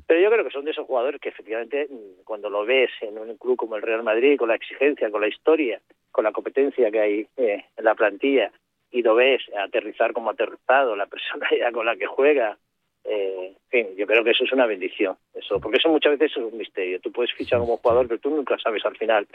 [0.06, 3.18] Pero yo creo que son de esos jugadores que efectivamente mm, cuando lo ves en
[3.18, 6.90] un club como el Real Madrid, con la exigencia, con la historia, con la competencia
[6.90, 8.50] que hay eh, en la plantilla,
[8.90, 12.56] y lo ves aterrizar como aterrizado, la personalidad con la que juega,
[13.05, 16.36] eh, en fin, yo creo que eso es una bendición, eso, porque eso muchas veces
[16.36, 17.00] es un misterio.
[17.00, 19.26] Tú puedes fichar como jugador, pero tú nunca sabes al final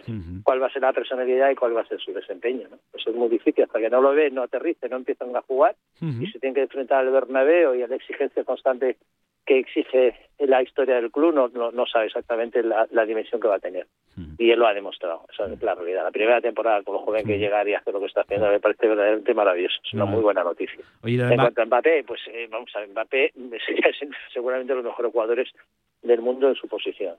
[0.43, 2.77] cuál va a ser la personalidad y cuál va a ser su desempeño, ¿no?
[2.93, 5.75] Eso es muy difícil hasta que no lo ves, no aterrice, no empiezan a jugar
[5.99, 8.97] y se tienen que enfrentar al Bernabéu y a la exigencia constante
[9.47, 13.47] que exige la historia del club, no, no, no sabe exactamente la, la dimensión que
[13.47, 13.87] va a tener.
[14.39, 16.03] Y él lo ha demostrado, esa es la realidad.
[16.03, 18.59] La primera temporada con lo joven que llegar y hacer lo que está haciendo me
[18.59, 20.83] parece verdaderamente maravilloso, es una muy buena noticia.
[21.03, 25.11] Oye, En cuanto a Mbappé, pues eh, vamos a ver, Mbappé es seguramente los mejores
[25.11, 25.49] jugadores
[26.01, 27.15] del mundo en su posición.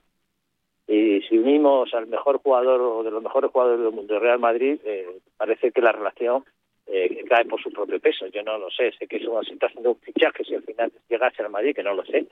[0.87, 4.79] Y si unimos al mejor jugador o de los mejores jugadores del mundo, Real Madrid,
[4.83, 5.07] eh,
[5.37, 6.43] parece que la relación
[6.91, 8.27] eh, cae por su propio peso.
[8.27, 10.91] Yo no lo sé, sé que eso se está haciendo un fichaje si al final
[11.07, 12.25] llegase al Madrid, que no lo sé.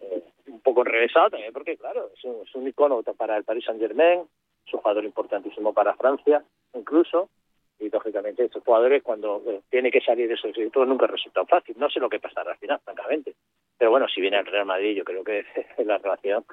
[0.00, 3.64] Eh, un poco enrevesado también, porque claro, es un, es un icono para el Paris
[3.64, 4.20] Saint Germain,
[4.66, 6.42] es un jugador importantísimo para Francia,
[6.74, 7.28] incluso,
[7.78, 11.76] y lógicamente estos jugadores cuando eh, tiene que salir de esos equipos nunca resulta fácil.
[11.78, 13.34] No sé lo que pasará al final, francamente.
[13.76, 15.44] Pero bueno, si viene al Real Madrid, yo creo que
[15.84, 16.44] la relación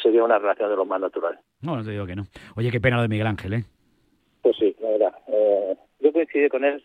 [0.00, 1.38] sería una relación de lo más natural.
[1.60, 2.24] No, no te digo que no.
[2.56, 3.64] Oye, qué pena lo de Miguel Ángel, ¿eh?
[4.42, 5.14] Pues sí, la verdad.
[5.28, 6.84] Eh, yo coincidí con él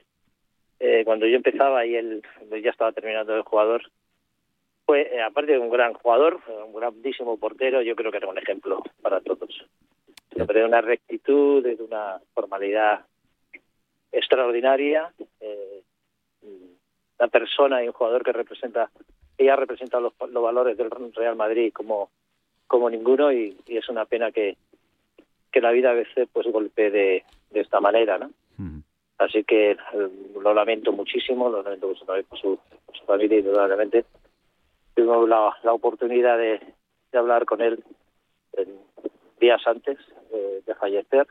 [0.80, 2.22] eh, cuando yo empezaba y él
[2.63, 3.84] ya estaba terminando el jugador.
[4.86, 8.38] Fue, eh, aparte de un gran jugador, un grandísimo portero, yo creo que era un
[8.38, 9.66] ejemplo para todos.
[10.34, 13.05] Siempre de una rectitud, de una formalidad
[14.11, 15.11] extraordinaria.
[15.39, 15.82] Eh,
[17.18, 18.91] una persona y un jugador que representa,
[19.38, 22.09] que ya representa los, los valores del Real Madrid como,
[22.68, 24.57] como ninguno y, y es una pena que,
[25.51, 28.32] que la vida a veces pues golpee de, de esta manera, ¿no?
[29.18, 29.78] Así que eh,
[30.41, 34.05] lo lamento muchísimo, lo lamento mucho también por su, por su familia, indudablemente.
[34.93, 36.59] Tuvimos la, la oportunidad de,
[37.11, 37.84] de hablar con él
[39.39, 39.97] días antes
[40.34, 41.28] eh, de fallecer.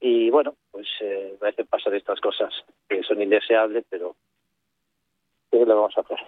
[0.00, 2.52] Y bueno, pues eh, a veces pasan estas cosas
[2.88, 4.16] que son indeseables, pero
[5.50, 6.18] ¿qué le vamos a hacer?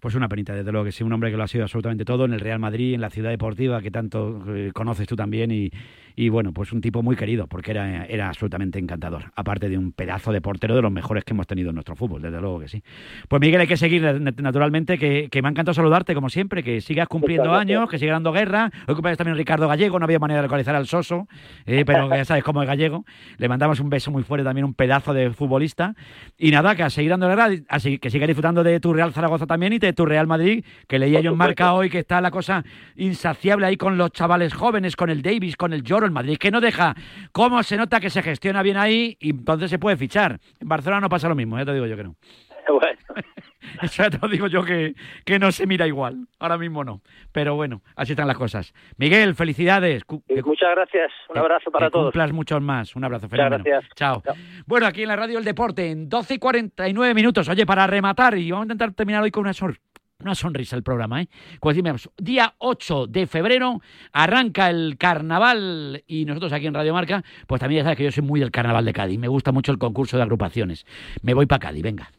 [0.00, 2.24] Pues una penita, desde luego que sí, un hombre que lo ha sido absolutamente todo
[2.24, 4.42] en el Real Madrid, en la ciudad deportiva que tanto
[4.74, 5.70] conoces tú también y,
[6.16, 9.92] y, bueno, pues un tipo muy querido porque era, era absolutamente encantador, aparte de un
[9.92, 12.68] pedazo de portero de los mejores que hemos tenido en nuestro fútbol, desde luego que
[12.68, 12.82] sí.
[13.28, 16.62] Pues Miguel, hay que seguir nat- naturalmente, que, que me ha encantado saludarte como siempre,
[16.62, 18.70] que sigas cumpliendo años, que siga dando guerra.
[18.86, 21.28] Hoy cumpleaños también Ricardo Gallego, no había manera de localizar al Soso,
[21.66, 23.04] eh, pero ya sabes cómo es Gallego.
[23.38, 25.94] Le mandamos un beso muy fuerte también, un pedazo de futbolista.
[26.38, 29.46] Y nada, que a seguir dando guerra, así que sigas disfrutando de tu Real Zaragoza
[29.46, 32.30] también y de tu Real Madrid, que leía yo en marca hoy que está la
[32.30, 32.64] cosa
[32.96, 36.50] insaciable ahí con los chavales jóvenes, con el Davis, con el Lloro, el Madrid, que
[36.50, 36.94] no deja.
[37.30, 40.40] ¿Cómo se nota que se gestiona bien ahí y entonces se puede fichar?
[40.60, 42.16] En Barcelona no pasa lo mismo, ya te digo yo que no.
[42.68, 42.96] Bueno,
[43.82, 44.94] Eso ya te lo digo yo que,
[45.24, 46.26] que no se mira igual.
[46.38, 47.00] Ahora mismo no.
[47.32, 48.72] Pero bueno, así están las cosas.
[48.98, 50.04] Miguel, felicidades.
[50.04, 51.10] Que, muchas gracias.
[51.28, 52.06] Un abrazo para que todos.
[52.06, 52.94] cumplas muchos más.
[52.94, 53.64] Un abrazo, Muchas fenómeno.
[53.64, 53.90] gracias.
[53.96, 54.22] Chao.
[54.66, 57.48] Bueno, aquí en la radio El Deporte, en 12 y 49 minutos.
[57.48, 59.82] Oye, para rematar, y vamos a intentar terminar hoy con una sonrisa.
[60.22, 61.28] Una sonrisa el programa, ¿eh?
[61.60, 63.80] Pues dime, día 8 de febrero
[64.12, 68.12] arranca el carnaval y nosotros aquí en Radio Marca, pues también ya sabes que yo
[68.12, 69.18] soy muy del carnaval de Cádiz.
[69.18, 70.86] Me gusta mucho el concurso de agrupaciones.
[71.22, 72.10] Me voy para Cádiz, venga.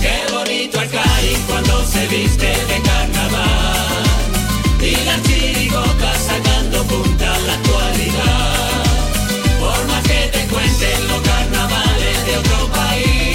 [0.00, 4.04] Qué bonito el Cádiz cuando se viste de carnaval.
[4.80, 8.82] Y las chirigocas sacando punta a la actualidad.
[9.60, 13.27] Por más que te cuenten los carnavales de otro país,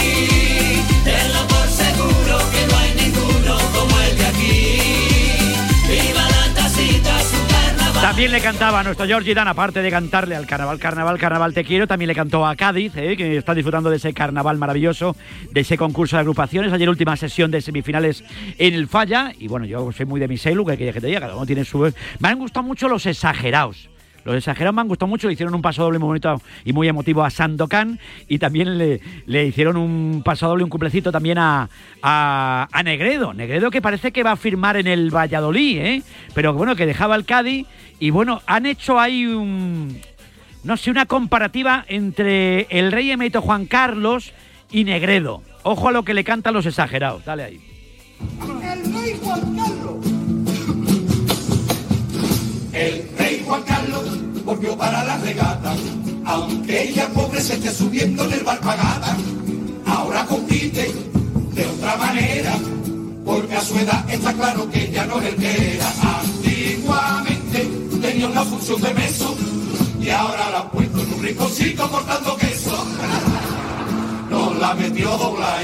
[8.03, 11.63] También le cantaba a nuestro Georgie Dan, aparte de cantarle al carnaval, carnaval, carnaval te
[11.63, 15.15] quiero, también le cantó a Cádiz, eh, que está disfrutando de ese carnaval maravilloso,
[15.51, 16.73] de ese concurso de agrupaciones.
[16.73, 18.25] Ayer última sesión de semifinales
[18.57, 19.31] en el Falla.
[19.39, 21.63] Y bueno, yo soy muy de mi celu, que que te diga, cada uno tiene
[21.63, 21.93] su.
[22.19, 23.89] Me han gustado mucho los exagerados.
[24.25, 26.87] Los exagerados me han gustado mucho, le hicieron un paso doble muy bonito y muy
[26.87, 31.69] emotivo a Sandokan y también le, le hicieron un paso doble, un cumplecito también a,
[32.01, 33.33] a, a Negredo.
[33.33, 36.03] Negredo que parece que va a firmar en el Valladolid, ¿eh?
[36.33, 37.67] pero bueno, que dejaba el Cádiz
[37.99, 39.97] y bueno, han hecho ahí un,
[40.63, 44.33] no sé, una comparativa entre el rey emérito Juan Carlos
[44.71, 45.41] y Negredo.
[45.63, 47.61] Ojo a lo que le cantan los exagerados, dale ahí.
[48.61, 50.05] El rey Juan Carlos.
[52.73, 53.12] El rey Juan Carlos
[54.45, 55.73] volvió para la regata,
[56.25, 59.17] aunque ella pobre se esté subiendo en el barpagata.
[59.85, 60.91] Ahora compite
[61.53, 62.53] de otra manera,
[63.25, 65.79] porque a su edad está claro que ya no es el.
[66.01, 67.69] Antiguamente
[68.01, 69.35] tenía una función de beso
[70.01, 72.85] y ahora la ha puesto en un rinconcito cortando queso.
[74.29, 75.63] No la metió dobla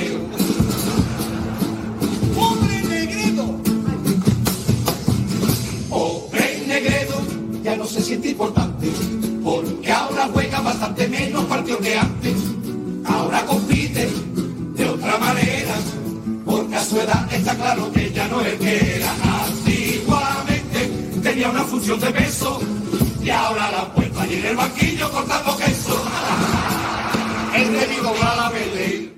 [7.90, 8.88] se siente importante,
[9.44, 12.36] porque ahora juega bastante menos partido que antes.
[13.06, 14.08] Ahora compite
[14.76, 15.74] de otra manera,
[16.46, 19.12] porque a su edad está claro que ya no es el que era.
[19.46, 20.92] Antiguamente
[21.24, 22.62] tenía una función de peso
[23.24, 26.04] y ahora la ha puesto allí en el banquillo cortando queso.
[27.56, 27.74] El
[28.04, 29.09] dobla la Belén.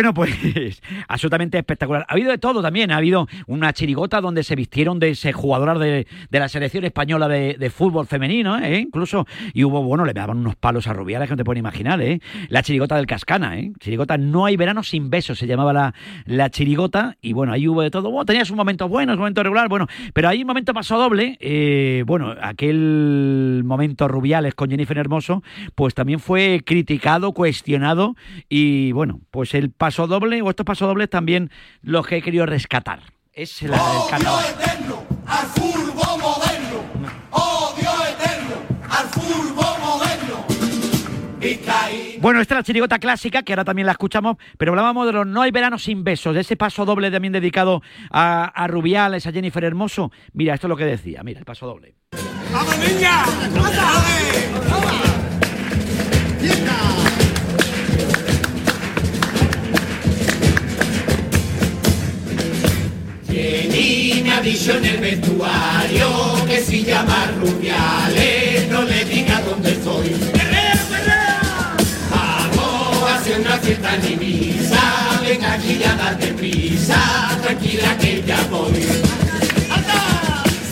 [0.00, 2.06] Bueno, pues absolutamente espectacular.
[2.08, 2.90] Ha habido de todo también.
[2.90, 7.28] Ha habido una chirigota donde se vistieron de ese jugador de, de la selección española
[7.28, 8.78] de, de fútbol femenino, ¿eh?
[8.78, 9.26] incluso.
[9.52, 12.18] Y hubo, bueno, le daban unos palos a Rubiales que no te pueden imaginar, ¿eh?
[12.48, 13.72] La chirigota del Cascana, ¿eh?
[13.78, 15.94] Chirigota No hay verano sin besos, se llamaba la,
[16.24, 17.18] la chirigota.
[17.20, 18.10] Y bueno, ahí hubo de todo.
[18.10, 19.86] Bueno, tenías un momento bueno, un momento regular, bueno.
[20.14, 21.36] Pero ahí un momento pasó doble.
[21.40, 25.42] eh, bueno, aquel momento Rubiales con Jennifer Hermoso,
[25.74, 28.16] pues también fue criticado, cuestionado.
[28.48, 31.50] Y bueno, pues el paso doble, o estos pasos dobles también
[31.82, 33.00] los que he querido rescatar.
[33.32, 34.44] Es la, el carnaval.
[34.44, 36.80] eterno al fútbol moderno.
[37.30, 38.56] Odio eterno
[38.88, 40.46] al fútbol moderno.
[42.20, 45.26] Bueno, esta es la chirigota clásica, que ahora también la escuchamos, pero hablábamos de los
[45.26, 49.32] No hay verano sin besos, de ese paso doble también dedicado a, a Rubiales, a
[49.32, 50.12] Jennifer Hermoso.
[50.34, 51.94] Mira, esto es lo que decía, mira, el paso doble.
[52.52, 53.24] ¡Vamos, niña!
[63.30, 69.72] Jenny me ha dicho en el vestuario que si llama Rubiales no le diga dónde
[69.72, 70.14] estoy.
[72.10, 74.18] Vamos a hacer una fiesta en
[75.30, 77.00] ven aquí ya date prisa,
[77.42, 78.84] tranquila que ya voy.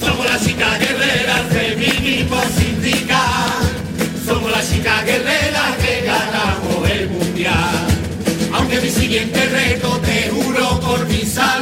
[0.01, 3.63] Somos la chica guerrera, feminismo sindical.
[4.27, 7.87] Somos la chica guerrera que ganamos el mundial.
[8.53, 11.58] Aunque mi siguiente reto te juro por mi salud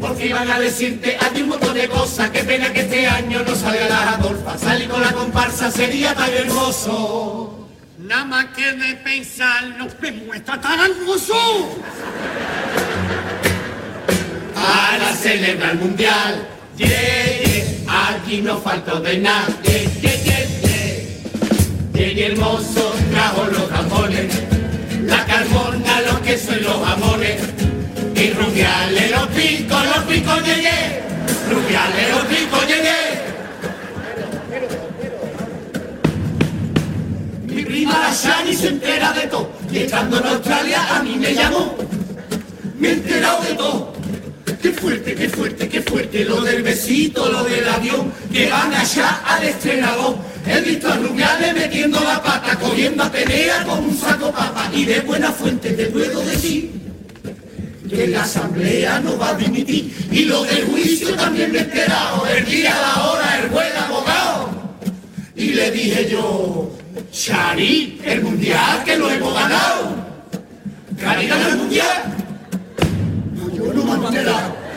[0.00, 2.30] Porque iban a decirte a ti un montón de cosas.
[2.30, 4.58] Qué pena que este año no salga la Adolfa.
[4.58, 7.68] Salir con la comparsa sería tan hermoso.
[7.98, 11.78] Nada más que de pensar no me muestra tan hermoso.
[14.54, 19.46] Para celebrar el mundial, yeah, yeah, aquí no faltó de nada.
[19.62, 20.22] Yeah, yeah,
[21.94, 24.42] yeah, hermoso trajo los jamones,
[25.04, 27.40] la carbona, los quesos y los jamones.
[28.20, 31.00] Y rubiales los picos, los picos, yeah.
[31.48, 32.82] Rubiales los picos, yeah.
[37.46, 41.32] Mi prima la Shani se entera de todo y estando en Australia a mí me
[41.32, 41.76] llamó.
[42.76, 43.92] Me he enterado de todo.
[44.62, 49.20] Qué fuerte, qué fuerte, qué fuerte lo del besito, lo del avión, que van allá
[49.26, 50.16] al estrenador.
[50.44, 54.68] He visto a Rubiales metiendo la pata, cogiendo a Penea con un saco papa.
[54.74, 56.87] Y de buena fuente te puedo decir
[57.88, 59.94] que la asamblea no va a dimitir.
[60.10, 64.50] Y lo del juicio también me he enterado, el día, la hora, el buen abogado.
[65.34, 66.70] Y le dije yo,
[67.12, 70.08] Shari, el mundial que lo hemos ganado.
[71.00, 72.16] Cari el mundial.
[73.34, 74.67] No, yo no me he enterado.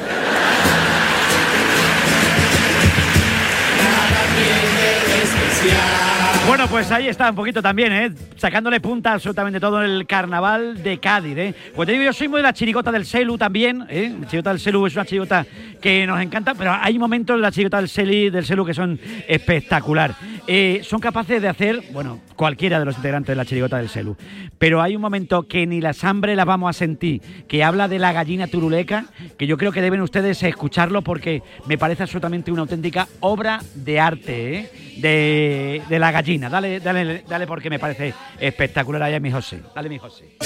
[6.51, 8.11] Bueno, pues ahí está un poquito también, ¿eh?
[8.35, 11.55] Sacándole punta absolutamente todo el carnaval de Cádiz, ¿eh?
[11.73, 14.13] Pues yo soy muy de la chirigota del Celu también, ¿eh?
[14.19, 15.45] La chirigota del Celu es una chirigota
[15.81, 18.99] que nos encanta, pero hay momentos de la chirigota del Celu, del Celu que son
[19.29, 20.13] espectacular.
[20.45, 24.17] eh, son capaces de hacer, bueno, cualquiera de los integrantes de la chirigota del Celu.
[24.57, 27.97] Pero hay un momento que ni la hambre la vamos a sentir, que habla de
[27.97, 29.05] la gallina turuleca,
[29.37, 33.99] que yo creo que deben ustedes escucharlo porque me parece absolutamente una auténtica obra de
[34.01, 34.69] arte, ¿eh?
[35.01, 36.40] de la gallina.
[36.49, 39.61] Dale, dale, dale porque me parece espectacular allá mi José.
[39.75, 40.37] Dale mi José.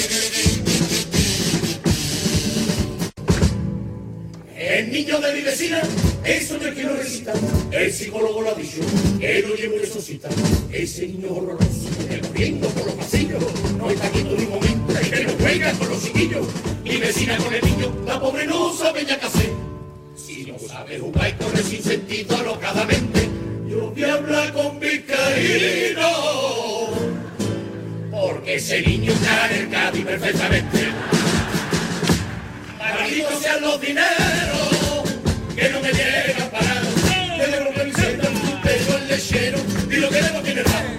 [4.57, 5.81] El niño de mi vecina,
[6.23, 7.33] eso no es que lo recita.
[7.71, 8.81] El psicólogo lo ha dicho,
[9.19, 10.27] que lo llevo y resucita.
[10.71, 11.89] Ese niño horroroso,
[12.21, 13.43] corriendo por los pasillos,
[13.77, 16.47] no está quieto ni un momento, y que no juega con los chiquillos.
[16.83, 19.49] Mi vecina con el niño, la pobre no sabe ya qué hacer.
[20.15, 23.14] Si no sabe jugar y corre sin sentido alocadamente,
[23.75, 26.09] yo voy a hablar con Vizcaíno.
[28.09, 30.87] Porque ese niño está en el Cádiz perfectamente.
[32.79, 35.03] Malditos sean los dineros
[35.55, 36.93] que no me llegan parados.
[37.37, 38.29] Le debo camiseta,
[38.63, 39.59] tengo el lechero
[39.91, 40.89] y lo que debo tiene raro.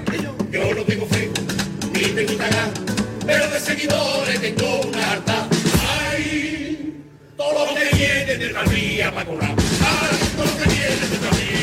[0.52, 1.30] Yo no tengo fe,
[1.92, 2.70] ni tengo Instagram,
[3.26, 5.48] pero de seguidores tengo una harta.
[6.10, 7.02] Ay,
[7.36, 9.50] todo lo que viene de Tranvía para cobrar.
[9.50, 11.55] Ay, todo lo que viene de Tranvía para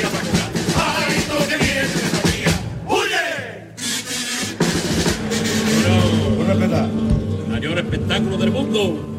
[6.52, 9.13] El mayor espectáculo del mundo.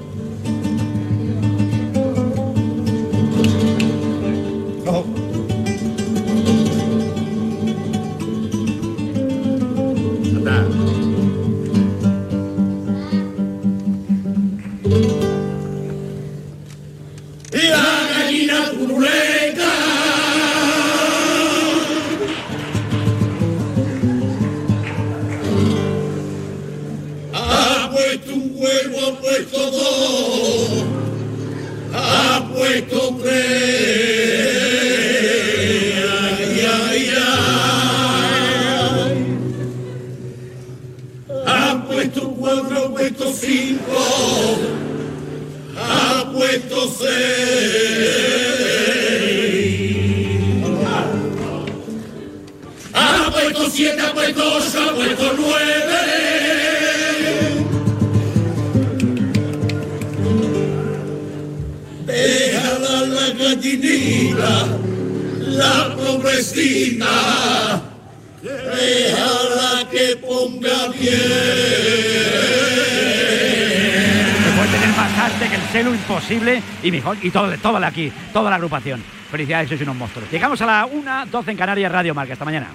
[76.84, 79.02] Y mejor y todo, toda la aquí, toda la agrupación.
[79.30, 80.30] Felicidades, sois unos monstruos.
[80.30, 82.34] Llegamos a la 1, 12 en Canarias, Radio Marca.
[82.34, 82.68] Hasta mañana.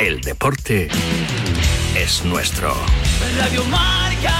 [0.00, 0.88] El deporte
[1.94, 2.74] es nuestro.
[3.38, 4.32] Radio Marca.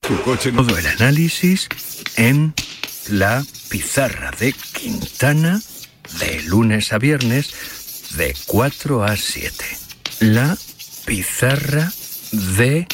[0.00, 1.68] Tu coche Todo el análisis
[2.16, 2.52] en
[3.08, 5.60] la pizarra de Quintana
[6.18, 7.54] de lunes a viernes
[8.20, 9.64] de 4 a 7.
[10.20, 10.54] La
[11.06, 11.90] pizarra
[12.32, 12.86] de